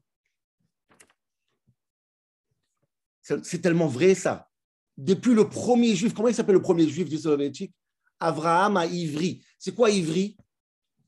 C'est 3.21 3.61
tellement 3.61 3.87
vrai 3.87 4.15
ça. 4.15 4.49
Depuis 4.97 5.35
le 5.35 5.47
premier 5.47 5.95
juif, 5.95 6.15
comment 6.15 6.29
il 6.29 6.35
s'appelle 6.35 6.55
le 6.55 6.61
premier 6.61 6.87
juif 6.87 7.07
du 7.07 7.19
Soloveitchik 7.19 7.71
Abraham 8.19 8.77
à 8.77 8.87
Ivry. 8.87 9.45
C'est 9.59 9.75
quoi 9.75 9.91
Ivry 9.91 10.35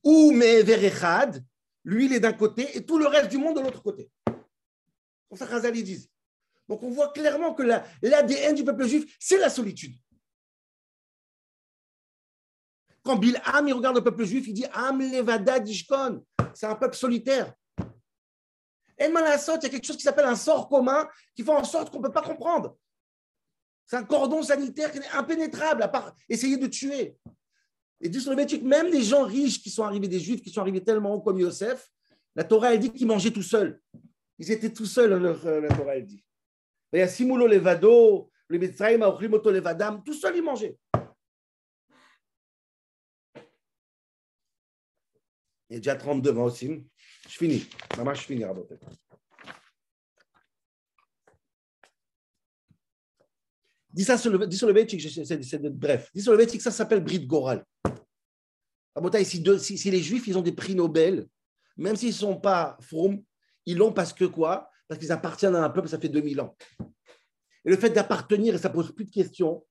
Ou 0.04 0.32
Meverechad, 0.32 1.44
lui 1.84 2.06
il 2.06 2.14
est 2.14 2.20
d'un 2.20 2.34
côté 2.34 2.78
et 2.78 2.86
tout 2.86 3.00
le 3.00 3.08
reste 3.08 3.32
du 3.32 3.40
monde 3.40 3.58
de 3.58 3.62
l'autre 3.62 3.82
côté. 3.82 4.12
Comme 4.26 5.38
ça, 5.38 5.48
Khazali 5.48 5.82
disent. 5.82 6.10
Donc 6.70 6.84
on 6.84 6.92
voit 6.92 7.12
clairement 7.12 7.56
que 7.56 7.64
l'ADN 7.64 8.54
du 8.54 8.64
peuple 8.64 8.86
juif, 8.86 9.18
c'est 9.20 9.40
la 9.40 9.50
solitude. 9.50 9.96
Quand 13.04 13.16
Bilham 13.16 13.68
il 13.68 13.74
regarde 13.74 13.96
le 13.96 14.04
peuple 14.04 14.24
juif, 14.24 14.48
il 14.48 14.54
dit 14.54 14.66
Am 14.72 15.00
levada 15.00 15.60
dishkon. 15.60 16.24
C'est 16.54 16.68
un 16.68 16.76
peuple 16.76 16.96
solitaire. 16.96 17.54
Et 19.00 19.06
il 19.06 19.14
y 19.14 19.18
a 19.18 19.60
quelque 19.60 19.86
chose 19.86 19.98
qui 19.98 20.04
s'appelle 20.04 20.26
un 20.26 20.36
sort 20.36 20.70
commun 20.70 21.08
qui 21.36 21.44
fait 21.44 21.52
en 21.52 21.64
sorte 21.64 21.90
qu'on 21.90 22.00
ne 22.00 22.04
peut 22.04 22.12
pas 22.12 22.22
comprendre. 22.22 22.78
C'est 23.88 23.96
un 23.96 24.04
cordon 24.04 24.44
sanitaire 24.44 24.92
qui 24.92 25.00
est 25.00 25.10
impénétrable, 25.14 25.82
à 25.82 25.88
part 25.88 26.14
essayer 26.28 26.58
de 26.58 26.68
tuer. 26.68 27.18
Et 28.02 28.10
dit 28.10 28.22
sur 28.22 28.36
même 28.36 28.88
les 28.88 29.02
gens 29.02 29.24
riches 29.24 29.64
qui 29.64 29.72
sont 29.72 29.84
arrivés, 29.84 30.08
des 30.08 30.20
juifs 30.20 30.42
qui 30.42 30.52
sont 30.52 30.62
arrivés 30.62 30.84
tellement 30.84 31.16
haut 31.16 31.22
comme 31.22 31.40
Yosef, 31.40 31.90
la 32.36 32.44
Torah, 32.44 32.74
elle 32.74 32.80
dit 32.80 32.92
qu'ils 32.92 33.08
mangeaient 33.08 33.32
tout 33.32 33.42
seuls. 33.42 33.82
Ils 34.38 34.52
étaient 34.52 34.72
tout 34.72 34.86
seuls, 34.86 35.12
la 35.12 35.34
Torah, 35.70 35.96
elle 35.96 36.06
dit. 36.06 36.24
Il 36.92 37.00
y 37.00 37.02
a 37.02 37.08
Simulo 37.08 37.46
Levado, 37.48 38.32
le 38.48 38.58
Mitzrayim, 38.58 39.04
Aochlimoto 39.04 39.52
Levadam, 39.52 40.04
tout 40.04 40.14
seul, 40.14 40.38
ils 40.38 40.44
mangeaient. 40.44 40.78
Il 45.70 45.76
est 45.76 45.80
déjà 45.80 45.96
32 45.96 46.38
ans 46.38 46.46
aussi. 46.46 46.84
Je 47.28 47.38
finis. 47.38 47.70
Maman, 47.96 48.16
je 48.16 48.22
finis. 48.22 48.44
Dis 53.92 54.04
ça 54.04 54.18
sur 54.18 54.32
le, 54.32 54.48
dis 54.48 54.60
le 54.60 55.70
bref. 55.70 56.10
Dis 56.14 56.22
sur 56.22 56.36
le 56.36 56.48
ça 56.48 56.72
s'appelle 56.72 57.04
Brit 57.04 57.26
Goral. 57.26 57.64
Si, 59.24 59.44
si, 59.60 59.78
si, 59.78 59.92
les 59.92 60.02
Juifs, 60.02 60.28
ils 60.28 60.38
ont 60.38 60.42
des 60.42 60.52
prix 60.52 60.76
Nobel, 60.76 61.28
même 61.78 61.96
s'ils 61.96 62.10
ne 62.10 62.14
sont 62.14 62.40
pas 62.40 62.78
froum, 62.82 63.24
ils 63.66 63.78
l'ont 63.78 63.94
parce 63.94 64.12
que 64.12 64.26
quoi? 64.26 64.70
Parce 64.90 65.00
qu'ils 65.00 65.12
appartiennent 65.12 65.56
à 65.56 65.64
un 65.64 65.70
peuple, 65.70 65.88
ça 65.88 66.00
fait 66.00 66.10
2000 66.10 66.42
ans. 66.42 66.58
Et 67.64 67.70
le 67.70 67.78
fait 67.78 67.92
d'appartenir, 67.92 68.56
et 68.56 68.58
ça 68.58 68.72
pose 68.72 68.92
plus 68.94 69.06
de 69.06 69.12
questions, 69.12 69.66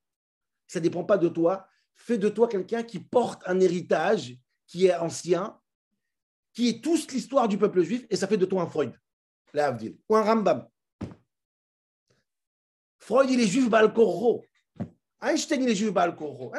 ça 0.69 0.79
ne 0.79 0.85
dépend 0.85 1.03
pas 1.03 1.19
de 1.19 1.29
toi, 1.29 1.69
fais 1.97 2.19
de 2.19 2.29
toi 2.29 2.47
quelqu'un 2.47 2.85
qui 2.85 3.01
porte 3.01 3.43
un 3.47 3.59
héritage 3.59 4.39
qui 4.69 4.87
est 4.87 4.95
ancien, 4.95 5.59
qui 6.55 6.69
est 6.69 6.85
toute 6.85 7.13
l'histoire 7.13 7.49
du 7.49 7.59
peuple 7.59 7.83
juif, 7.83 8.07
et 8.09 8.17
ça 8.17 8.29
fait 8.29 8.37
de 8.37 8.47
toi 8.47 8.63
un 8.63 8.69
Freud, 8.69 8.93
la 9.53 9.77
ou 10.09 10.17
un 10.17 10.23
Rambam. 10.23 10.69
Freud, 13.01 13.29
il 13.29 13.41
est 13.41 13.47
juif 13.49 13.69
Baal 13.69 13.93
Einstein, 15.21 15.63
il 15.65 15.71
est 15.71 15.75
juif 15.75 15.93
Baal 15.93 16.15
Korro. 16.15 16.53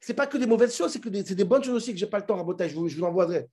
C'est 0.00 0.14
pas 0.14 0.26
que 0.26 0.38
des 0.38 0.46
mauvaises 0.46 0.74
choses, 0.74 0.92
c'est 0.92 1.00
que 1.00 1.12
c'est 1.12 1.34
des 1.34 1.44
bonnes 1.44 1.62
choses 1.62 1.74
aussi 1.74 1.92
que 1.92 1.98
je 1.98 2.06
n'ai 2.06 2.10
pas 2.10 2.20
le 2.20 2.24
temps 2.24 2.40
à 2.40 2.44
botter, 2.44 2.70
je 2.70 2.74
vous, 2.74 2.88
je 2.88 2.98
vous. 2.98 3.48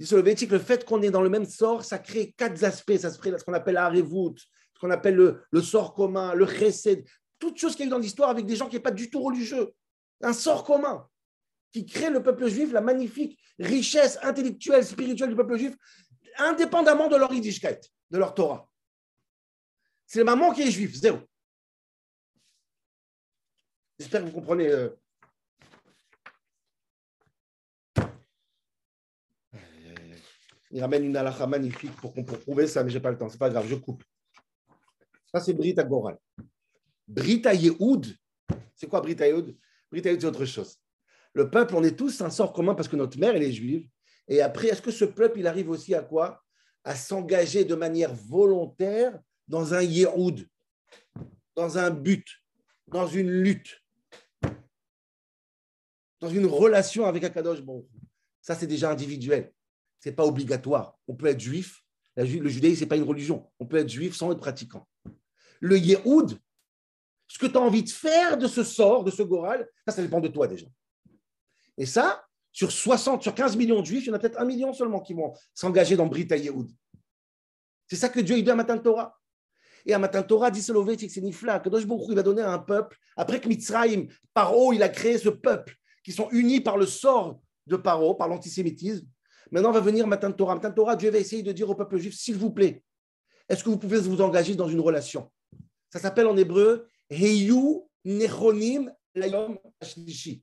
Dit 0.00 0.46
le 0.46 0.58
fait 0.58 0.86
qu'on 0.86 1.02
est 1.02 1.10
dans 1.10 1.20
le 1.20 1.28
même 1.28 1.44
sort, 1.44 1.84
ça 1.84 1.98
crée 1.98 2.32
quatre 2.32 2.64
aspects. 2.64 2.96
Ça 2.96 3.10
se 3.10 3.18
crée 3.18 3.36
ce 3.38 3.44
qu'on 3.44 3.52
appelle 3.52 3.74
la 3.74 3.92
ce 3.94 4.80
qu'on 4.80 4.90
appelle 4.90 5.14
le, 5.14 5.60
sort 5.60 5.92
commun, 5.92 6.32
le 6.32 6.46
chesed, 6.46 7.06
toutes 7.38 7.58
choses 7.58 7.76
qu'il 7.76 7.80
y 7.80 7.82
a 7.84 7.88
eu 7.88 7.90
dans 7.90 7.98
l'histoire 7.98 8.30
avec 8.30 8.46
des 8.46 8.56
gens 8.56 8.66
qui 8.66 8.76
n'est 8.76 8.82
pas 8.82 8.92
du 8.92 9.10
tout 9.10 9.20
religieux. 9.20 9.74
Un 10.22 10.32
sort 10.32 10.64
commun 10.64 11.06
qui 11.70 11.84
crée 11.84 12.08
le 12.08 12.22
peuple 12.22 12.48
juif, 12.48 12.72
la 12.72 12.80
magnifique 12.80 13.38
richesse 13.58 14.18
intellectuelle, 14.22 14.86
spirituelle 14.86 15.28
du 15.28 15.36
peuple 15.36 15.58
juif, 15.58 15.76
indépendamment 16.38 17.08
de 17.08 17.16
leur 17.16 17.30
Yiddishkeit, 17.30 17.80
de 18.10 18.16
leur 18.16 18.34
Torah. 18.34 18.66
C'est 20.06 20.20
le 20.20 20.24
maman 20.24 20.54
qui 20.54 20.62
est 20.62 20.70
juif, 20.70 20.94
zéro. 20.94 21.18
J'espère 23.98 24.22
que 24.22 24.26
vous 24.28 24.32
comprenez. 24.32 24.68
Euh. 24.68 24.88
Il 30.70 30.80
ramène 30.80 31.04
une 31.04 31.16
halakha 31.16 31.46
magnifique 31.46 31.94
pour, 31.96 32.12
pour 32.14 32.38
prouver 32.38 32.66
ça, 32.66 32.84
mais 32.84 32.90
je 32.90 32.96
n'ai 32.96 33.02
pas 33.02 33.10
le 33.10 33.18
temps. 33.18 33.28
C'est 33.28 33.38
pas 33.38 33.50
grave, 33.50 33.66
je 33.68 33.74
coupe. 33.74 34.04
Ça, 35.32 35.40
c'est 35.40 35.52
Brit 35.52 35.74
Goral. 35.74 36.18
Brit 37.06 37.42
Yehoud, 37.42 38.06
c'est 38.74 38.88
quoi 38.88 39.00
Brit 39.00 39.16
Yehoud? 39.18 39.56
Brit 39.90 40.02
Yehoud, 40.02 40.20
c'est 40.20 40.26
autre 40.26 40.44
chose. 40.44 40.76
Le 41.32 41.50
peuple, 41.50 41.74
on 41.76 41.84
est 41.84 41.96
tous 41.96 42.20
un 42.20 42.30
sort 42.30 42.52
commun 42.52 42.74
parce 42.74 42.88
que 42.88 42.96
notre 42.96 43.18
mère, 43.18 43.34
elle 43.34 43.42
est 43.42 43.52
juive. 43.52 43.88
Et 44.28 44.40
après, 44.40 44.68
est-ce 44.68 44.82
que 44.82 44.90
ce 44.90 45.04
peuple, 45.04 45.40
il 45.40 45.46
arrive 45.46 45.70
aussi 45.70 45.94
à 45.94 46.02
quoi? 46.02 46.42
À 46.84 46.94
s'engager 46.94 47.64
de 47.64 47.74
manière 47.74 48.14
volontaire 48.14 49.18
dans 49.48 49.74
un 49.74 49.82
Yehoud, 49.82 50.46
dans 51.56 51.78
un 51.78 51.90
but, 51.90 52.26
dans 52.86 53.06
une 53.06 53.30
lutte, 53.30 53.82
dans 56.20 56.28
une 56.28 56.46
relation 56.46 57.06
avec 57.06 57.24
Akadosh 57.24 57.62
Bon, 57.62 57.86
ça 58.40 58.54
c'est 58.54 58.66
déjà 58.66 58.90
individuel. 58.90 59.52
N'est 60.04 60.12
pas 60.12 60.24
obligatoire. 60.24 60.98
On 61.08 61.14
peut 61.14 61.26
être 61.26 61.40
juif. 61.40 61.82
le 62.16 62.48
judaïsme, 62.48 62.76
ce 62.76 62.80
n'est 62.80 62.88
pas 62.88 62.96
une 62.96 63.04
religion. 63.04 63.50
On 63.58 63.66
peut 63.66 63.76
être 63.76 63.88
juif 63.88 64.16
sans 64.16 64.32
être 64.32 64.40
pratiquant. 64.40 64.86
Le 65.60 65.78
Yehoud, 65.78 66.38
ce 67.28 67.38
que 67.38 67.46
tu 67.46 67.56
as 67.56 67.60
envie 67.60 67.82
de 67.82 67.90
faire 67.90 68.38
de 68.38 68.48
ce 68.48 68.64
sort, 68.64 69.04
de 69.04 69.10
ce 69.10 69.22
goral, 69.22 69.68
ça, 69.86 69.92
ça 69.92 70.02
dépend 70.02 70.20
de 70.20 70.28
toi 70.28 70.46
déjà. 70.46 70.66
Et 71.76 71.86
ça, 71.86 72.24
sur 72.52 72.72
60, 72.72 73.22
sur 73.22 73.34
15 73.34 73.56
millions 73.56 73.80
de 73.80 73.86
juifs, 73.86 74.04
il 74.04 74.08
y 74.08 74.10
en 74.10 74.14
a 74.14 74.18
peut-être 74.18 74.40
un 74.40 74.44
million 74.44 74.72
seulement 74.72 75.00
qui 75.00 75.14
vont 75.14 75.32
s'engager 75.54 75.96
dans 75.96 76.06
Brita 76.06 76.36
Yehoud. 76.36 76.70
C'est 77.88 77.96
ça 77.96 78.08
que 78.08 78.20
Dieu 78.20 78.36
il 78.36 78.44
dit 78.44 78.50
à 78.50 78.54
Matan 78.54 78.78
Torah. 78.78 79.16
Et 79.86 79.94
à 79.94 79.98
Matan 79.98 80.22
Torah, 80.22 80.50
dit 80.50 80.62
Soloveitchik, 80.62 81.10
c'est 81.10 81.20
Nifla, 81.20 81.58
que 81.60 81.70
il 81.70 82.14
va 82.14 82.22
donner 82.22 82.42
à 82.42 82.52
un 82.52 82.58
peuple, 82.58 82.98
après 83.16 83.40
que 83.40 83.48
Mitzrayim, 83.48 84.06
Paro, 84.34 84.72
il 84.72 84.82
a 84.82 84.88
créé 84.88 85.18
ce 85.18 85.28
peuple, 85.28 85.74
qui 86.04 86.12
sont 86.12 86.28
unis 86.30 86.60
par 86.60 86.76
le 86.76 86.86
sort 86.86 87.40
de 87.66 87.76
Paro, 87.76 88.14
par 88.14 88.28
l'antisémitisme. 88.28 89.06
Maintenant 89.50 89.72
va 89.72 89.80
venir 89.80 90.06
Matan 90.06 90.32
Torah. 90.32 90.54
Matan 90.54 90.72
Torah, 90.72 90.96
Dieu 90.96 91.10
va 91.10 91.18
essayer 91.18 91.42
de 91.42 91.52
dire 91.52 91.68
au 91.68 91.74
peuple 91.74 91.98
juif, 91.98 92.14
s'il 92.14 92.36
vous 92.36 92.50
plaît, 92.50 92.82
est-ce 93.48 93.64
que 93.64 93.68
vous 93.68 93.78
pouvez 93.78 93.98
vous 93.98 94.20
engager 94.20 94.54
dans 94.54 94.68
une 94.68 94.80
relation? 94.80 95.30
Ça 95.92 95.98
s'appelle 95.98 96.26
en 96.26 96.36
hébreu 96.36 96.88
Heyu 97.08 97.80
Nechonim 98.04 98.94
Layom 99.14 99.58
Ashlishi. 99.80 100.42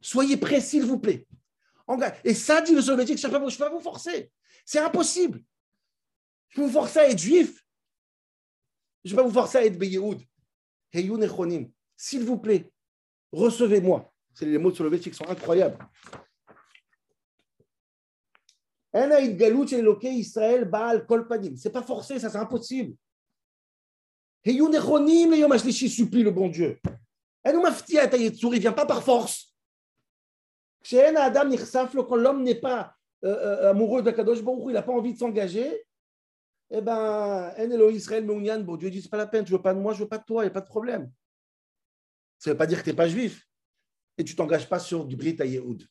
Soyez 0.00 0.36
prêts, 0.36 0.60
s'il 0.60 0.84
vous 0.84 0.98
plaît. 0.98 1.26
Et 2.22 2.34
ça, 2.34 2.60
dit 2.60 2.74
le 2.74 2.82
soviétique, 2.82 3.18
je 3.18 3.26
ne 3.26 3.32
peux 3.32 3.56
pas 3.58 3.70
vous 3.70 3.80
forcer. 3.80 4.30
C'est 4.66 4.78
impossible. 4.78 5.42
Je 6.48 6.56
peux 6.56 6.66
vous 6.66 6.72
forcer 6.72 6.98
à 6.98 7.08
être 7.08 7.18
juif. 7.18 7.64
Je 9.04 9.10
ne 9.10 9.16
vais 9.16 9.22
pas 9.22 9.28
vous 9.28 9.34
forcer 9.34 9.58
à 9.58 9.64
être 9.64 9.78
Beyehoud. 9.78 10.22
Heyu 10.92 11.12
Nechonim. 11.12 11.70
S'il 11.96 12.24
vous 12.24 12.38
plaît, 12.38 12.70
recevez-moi. 13.32 14.13
C'est 14.34 14.46
les 14.46 14.58
mots 14.58 14.72
de 14.72 14.76
Soloveitchik 14.76 15.12
qui 15.12 15.18
sont 15.18 15.30
incroyables. 15.30 15.78
Israël 20.04 20.64
Baal. 20.64 21.06
C'est 21.56 21.72
pas 21.72 21.82
forcé, 21.82 22.18
ça 22.18 22.30
c'est 22.30 22.38
impossible. 22.38 22.96
Supplie 24.44 26.22
le 26.22 26.30
bon 26.30 26.48
Dieu. 26.48 26.78
Il 27.46 28.60
vient 28.60 28.72
pas 28.72 28.86
par 28.86 29.02
force. 29.02 29.54
Adam 30.92 31.50
quand 32.04 32.16
l'homme 32.16 32.42
n'est 32.42 32.60
pas 32.60 32.94
euh, 33.24 33.28
euh, 33.28 33.70
amoureux 33.70 34.02
d'Akadosh 34.02 34.42
Baruch 34.42 34.64
il 34.68 34.74
n'a 34.74 34.82
pas 34.82 34.92
envie 34.92 35.14
de 35.14 35.18
s'engager, 35.18 35.86
eh 36.70 36.80
ben, 36.80 37.54
En 37.56 37.88
Israël 37.88 38.26
bon 38.26 38.76
Dieu 38.76 38.90
dit 38.90 39.08
pas 39.08 39.16
la 39.16 39.26
peine, 39.26 39.44
tu 39.44 39.52
veux 39.52 39.62
pas 39.62 39.74
de 39.74 39.80
moi, 39.80 39.94
je 39.94 40.00
veux 40.00 40.08
pas 40.08 40.18
de 40.18 40.24
toi, 40.24 40.42
il 40.42 40.46
n'y 40.46 40.50
a 40.50 40.54
pas 40.54 40.60
de 40.60 40.66
problème. 40.66 41.10
Ça 42.38 42.50
ne 42.50 42.54
veut 42.54 42.58
pas 42.58 42.66
dire 42.66 42.78
que 42.78 42.84
tu 42.84 42.90
n'es 42.90 42.96
pas 42.96 43.08
juif 43.08 43.48
et 44.16 44.24
tu 44.24 44.36
t'engages 44.36 44.68
pas 44.68 44.78
sur 44.78 45.04
du 45.04 45.16
Brit 45.16 45.36
Yehoud. 45.38 45.86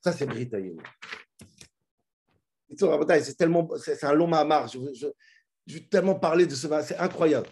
Ça, 0.00 0.12
c'est 0.12 0.26
Brit 0.26 0.48
Yehoud. 0.52 0.82
C'est 2.76 3.36
tellement, 3.36 3.68
c'est 3.76 4.04
un 4.04 4.14
long 4.14 4.26
mamar. 4.26 4.68
Je, 4.68 4.78
je, 4.94 5.74
vais 5.74 5.80
tellement 5.80 6.14
parler 6.14 6.46
de 6.46 6.54
ce, 6.54 6.66
c'est 6.82 6.96
incroyable. 6.96 7.48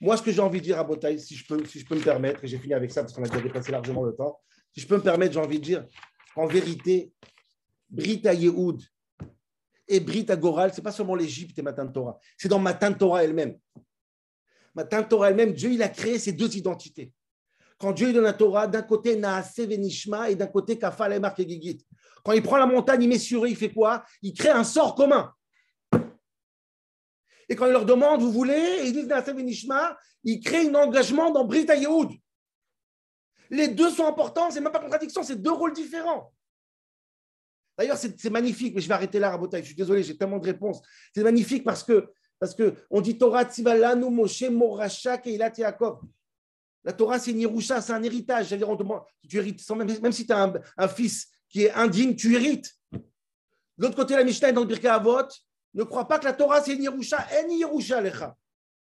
Moi, 0.00 0.16
ce 0.16 0.22
que 0.22 0.30
j'ai 0.30 0.40
envie 0.40 0.60
de 0.60 0.64
dire 0.64 0.78
à 0.78 0.84
Botaï, 0.84 1.18
si 1.18 1.34
je 1.34 1.46
peux, 1.46 1.64
si 1.64 1.80
je 1.80 1.86
peux 1.86 1.96
me 1.96 2.02
permettre, 2.02 2.44
et 2.44 2.46
j'ai 2.46 2.58
fini 2.58 2.74
avec 2.74 2.92
ça 2.92 3.02
parce 3.02 3.12
qu'on 3.12 3.24
a 3.24 3.28
déjà 3.28 3.40
dépassé 3.40 3.72
largement 3.72 4.04
le 4.04 4.14
temps, 4.14 4.40
si 4.72 4.80
je 4.80 4.86
peux 4.86 4.96
me 4.96 5.02
permettre, 5.02 5.32
j'ai 5.32 5.40
envie 5.40 5.58
de 5.58 5.64
dire 5.64 5.86
qu'en 6.34 6.46
vérité, 6.46 7.12
Brit 7.90 8.20
Yehoud 8.22 8.82
et 9.88 10.00
Brit 10.00 10.26
Goral, 10.26 10.70
ce 10.72 10.76
n'est 10.76 10.82
pas 10.84 10.92
seulement 10.92 11.14
l'Égypte 11.14 11.58
et 11.58 11.62
Matan 11.62 11.88
Torah, 11.88 12.18
c'est 12.36 12.48
dans 12.48 12.58
Matan 12.58 12.92
Torah 12.92 13.24
elle-même. 13.24 13.58
Matan 14.74 15.02
Torah 15.02 15.30
elle-même, 15.30 15.52
Dieu 15.52 15.72
il 15.72 15.82
a 15.82 15.88
créé 15.88 16.18
ces 16.18 16.32
deux 16.32 16.56
identités. 16.56 17.12
Quand 17.78 17.92
Dieu 17.92 18.12
donne 18.12 18.24
la 18.24 18.32
Torah, 18.32 18.66
d'un 18.66 18.82
côté 18.82 19.16
Naase 19.16 19.56
Venishma 19.56 20.30
et 20.30 20.34
d'un 20.34 20.48
côté 20.48 20.78
Kafal 20.78 21.12
et 21.12 21.48
Gigit. 21.48 21.86
Quand 22.24 22.32
il 22.32 22.42
prend 22.42 22.56
la 22.56 22.66
montagne, 22.66 23.02
il 23.04 23.08
met 23.08 23.18
sur 23.18 23.44
eux, 23.44 23.48
il 23.48 23.56
fait 23.56 23.72
quoi? 23.72 24.04
Il 24.20 24.34
crée 24.34 24.50
un 24.50 24.64
sort 24.64 24.94
commun. 24.94 25.32
Et 27.48 27.56
quand 27.56 27.66
il 27.66 27.72
leur 27.72 27.86
demande, 27.86 28.20
vous 28.20 28.32
voulez? 28.32 28.80
Ils 28.84 28.92
disent 28.92 29.06
Naase 29.06 29.32
Venishma, 29.32 29.96
il 30.24 30.40
crée 30.40 30.68
un 30.68 30.74
engagement 30.74 31.30
dans 31.30 31.44
Brit 31.44 31.66
Yehoud. 31.66 32.10
Les 33.50 33.68
deux 33.68 33.90
sont 33.90 34.06
importants, 34.06 34.50
c'est 34.50 34.60
même 34.60 34.72
pas 34.72 34.80
contradiction, 34.80 35.22
c'est 35.22 35.40
deux 35.40 35.52
rôles 35.52 35.72
différents. 35.72 36.34
D'ailleurs, 37.78 37.96
c'est 37.96 38.30
magnifique, 38.30 38.74
mais 38.74 38.80
je 38.80 38.88
vais 38.88 38.94
arrêter 38.94 39.20
là, 39.20 39.30
Rabotai. 39.30 39.60
Je 39.60 39.66
suis 39.66 39.76
désolé, 39.76 40.02
j'ai 40.02 40.18
tellement 40.18 40.38
de 40.38 40.44
réponses. 40.44 40.82
C'est 41.14 41.22
magnifique 41.22 41.64
parce 41.64 41.84
que 41.84 42.10
parce 42.40 42.54
que 42.54 42.74
dit 43.00 43.18
Torah 43.18 43.44
Tzivalanu 43.44 44.10
Moshe 44.10 44.48
Morasha 44.50 45.18
Keilat 45.18 45.52
Yaakov. 45.56 46.00
La 46.84 46.92
Torah, 46.92 47.18
c'est 47.18 47.32
une 47.32 47.40
Yerusha, 47.40 47.80
c'est 47.80 47.92
un 47.92 48.02
héritage. 48.02 48.48
C'est-à-dire, 48.48 48.68
tu 49.28 49.36
hérites, 49.36 49.70
même, 50.02 50.12
si 50.12 50.26
tu 50.26 50.32
as 50.32 50.52
un, 50.76 50.88
fils 50.88 51.28
qui 51.48 51.64
est 51.64 51.72
indigne, 51.72 52.14
tu 52.14 52.34
hérites. 52.34 52.74
De 52.92 53.84
l'autre 53.84 53.96
côté, 53.96 54.14
la 54.14 54.24
Mishnah 54.24 54.52
dans 54.52 54.62
le 54.62 54.66
Birka 54.66 54.94
Avot 54.94 55.28
ne 55.74 55.84
crois 55.84 56.08
pas 56.08 56.18
que 56.18 56.24
la 56.24 56.32
Torah, 56.32 56.62
c'est 56.62 56.74
une 56.74 56.82
Yerusha. 56.82 57.26
En 57.44 57.48
Yerusha, 57.48 58.00
Lecha. 58.00 58.36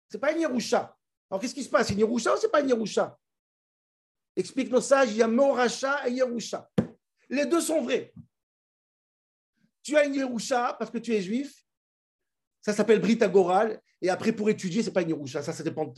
Ce 0.10 0.18
n'est 0.18 0.22
pas 0.22 0.32
une 0.32 0.42
Yerusha. 0.42 0.96
Alors, 1.30 1.42
qu'est-ce 1.42 1.54
qui 1.54 1.64
se 1.64 1.70
passe? 1.70 1.88
C'est 1.88 1.94
une 1.94 2.00
Yerusha 2.00 2.34
ou 2.34 2.38
c'est 2.38 2.50
pas 2.50 2.62
une 2.62 2.70
Yerusha 2.70 3.18
Explique 4.36 4.72
nos 4.72 4.82
sages, 4.82 5.12
il 5.12 5.18
y 5.18 5.24
a 5.24 5.28
Moracha 5.28 6.08
et 6.08 6.14
Yerusha. 6.14 6.70
Les 7.30 7.46
deux 7.46 7.62
sont 7.62 7.82
vrais. 7.82 8.14
Tu 9.84 9.98
as 9.98 10.06
une 10.06 10.16
Yerusha 10.16 10.76
parce 10.80 10.90
que 10.90 10.98
tu 10.98 11.14
es 11.14 11.22
juif. 11.22 11.66
Ça 12.62 12.74
s'appelle 12.74 13.00
Brit 13.00 13.22
Agoral. 13.22 13.82
Et 14.02 14.10
après, 14.10 14.32
pour 14.32 14.50
étudier, 14.50 14.82
ce 14.82 14.88
n'est 14.88 14.94
pas 14.94 15.02
une 15.02 15.10
Yerusha. 15.10 15.42
Ça, 15.42 15.54
ça 15.54 15.64
dépend 15.64 15.86
de 15.86 15.94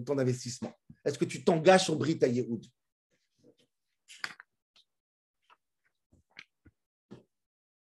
ton, 0.00 0.18
investissement. 0.18 0.72
Est-ce 1.04 1.18
que 1.18 1.24
tu 1.24 1.44
t'engages 1.44 1.84
sur 1.84 1.96
Brit 1.96 2.18
Yehoud 2.20 2.64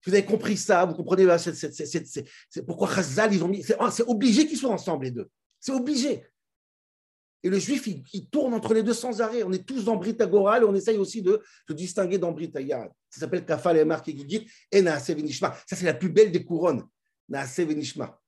Vous 0.06 0.14
avez 0.14 0.24
compris 0.24 0.56
ça, 0.56 0.86
vous 0.86 0.94
comprenez 0.94 1.26
c'est 1.38 2.66
pourquoi 2.66 2.92
Chazal, 2.92 3.34
ils 3.34 3.44
ont 3.44 3.48
mis. 3.48 3.62
C'est 3.62 4.08
obligé 4.08 4.46
qu'ils 4.46 4.56
soient 4.56 4.72
ensemble, 4.72 5.04
les 5.04 5.10
deux. 5.10 5.28
C'est 5.60 5.72
obligé. 5.72 6.24
Et 7.42 7.48
le 7.48 7.58
juif, 7.58 7.86
il, 7.86 8.28
tourne 8.28 8.52
entre 8.52 8.74
les 8.74 8.82
deux 8.82 8.92
sans 8.92 9.20
arrêt. 9.20 9.42
On 9.42 9.52
est 9.52 9.66
tous 9.66 9.84
dans 9.84 9.96
Brit 9.96 10.16
Agoral 10.20 10.62
et 10.62 10.66
on 10.66 10.74
essaye 10.74 10.98
aussi 10.98 11.22
de 11.22 11.42
se 11.66 11.72
distinguer 11.72 12.18
dans 12.18 12.32
Brit 12.32 12.52
Yad. 12.54 12.90
Ça 13.08 13.20
s'appelle 13.20 13.44
Kafal 13.44 13.78
et 13.78 13.84
Mark 13.84 14.06
et 14.08 14.16
Gigit 14.16 14.50
et 14.70 14.82
Naase 14.82 15.08
Venishma. 15.08 15.56
Ça, 15.66 15.76
c'est 15.76 15.86
la 15.86 15.94
plus 15.94 16.10
belle 16.10 16.32
des 16.32 16.44
couronnes. 16.44 16.82
Naase 17.28 17.58
Venishma. 17.58 18.20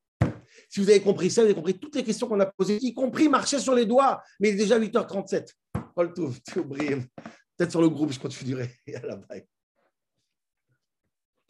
Si 0.73 0.81
vous 0.81 0.89
avez 0.89 1.03
compris 1.03 1.31
ça, 1.31 1.43
vous 1.43 1.49
avez 1.49 1.55
compris 1.55 1.79
toutes 1.79 1.97
les 1.97 2.03
questions 2.03 2.27
qu'on 2.27 2.41
a 2.41 2.47
posées, 2.47 2.79
y 2.81 2.95
compris 2.95 3.29
marcher 3.29 3.59
sur 3.59 3.75
les 3.75 3.85
doigts. 3.85 4.23
Mais 4.41 4.49
il 4.49 4.55
est 4.55 4.57
déjà 4.57 4.79
8h37. 4.79 5.49
Peut-être 5.95 7.71
sur 7.71 7.83
le 7.83 7.91
groupe, 7.91 8.11
je 8.11 8.19
continuerai. 8.19 8.71
À 8.95 9.07
la 9.07 9.17
bye. 9.17 9.45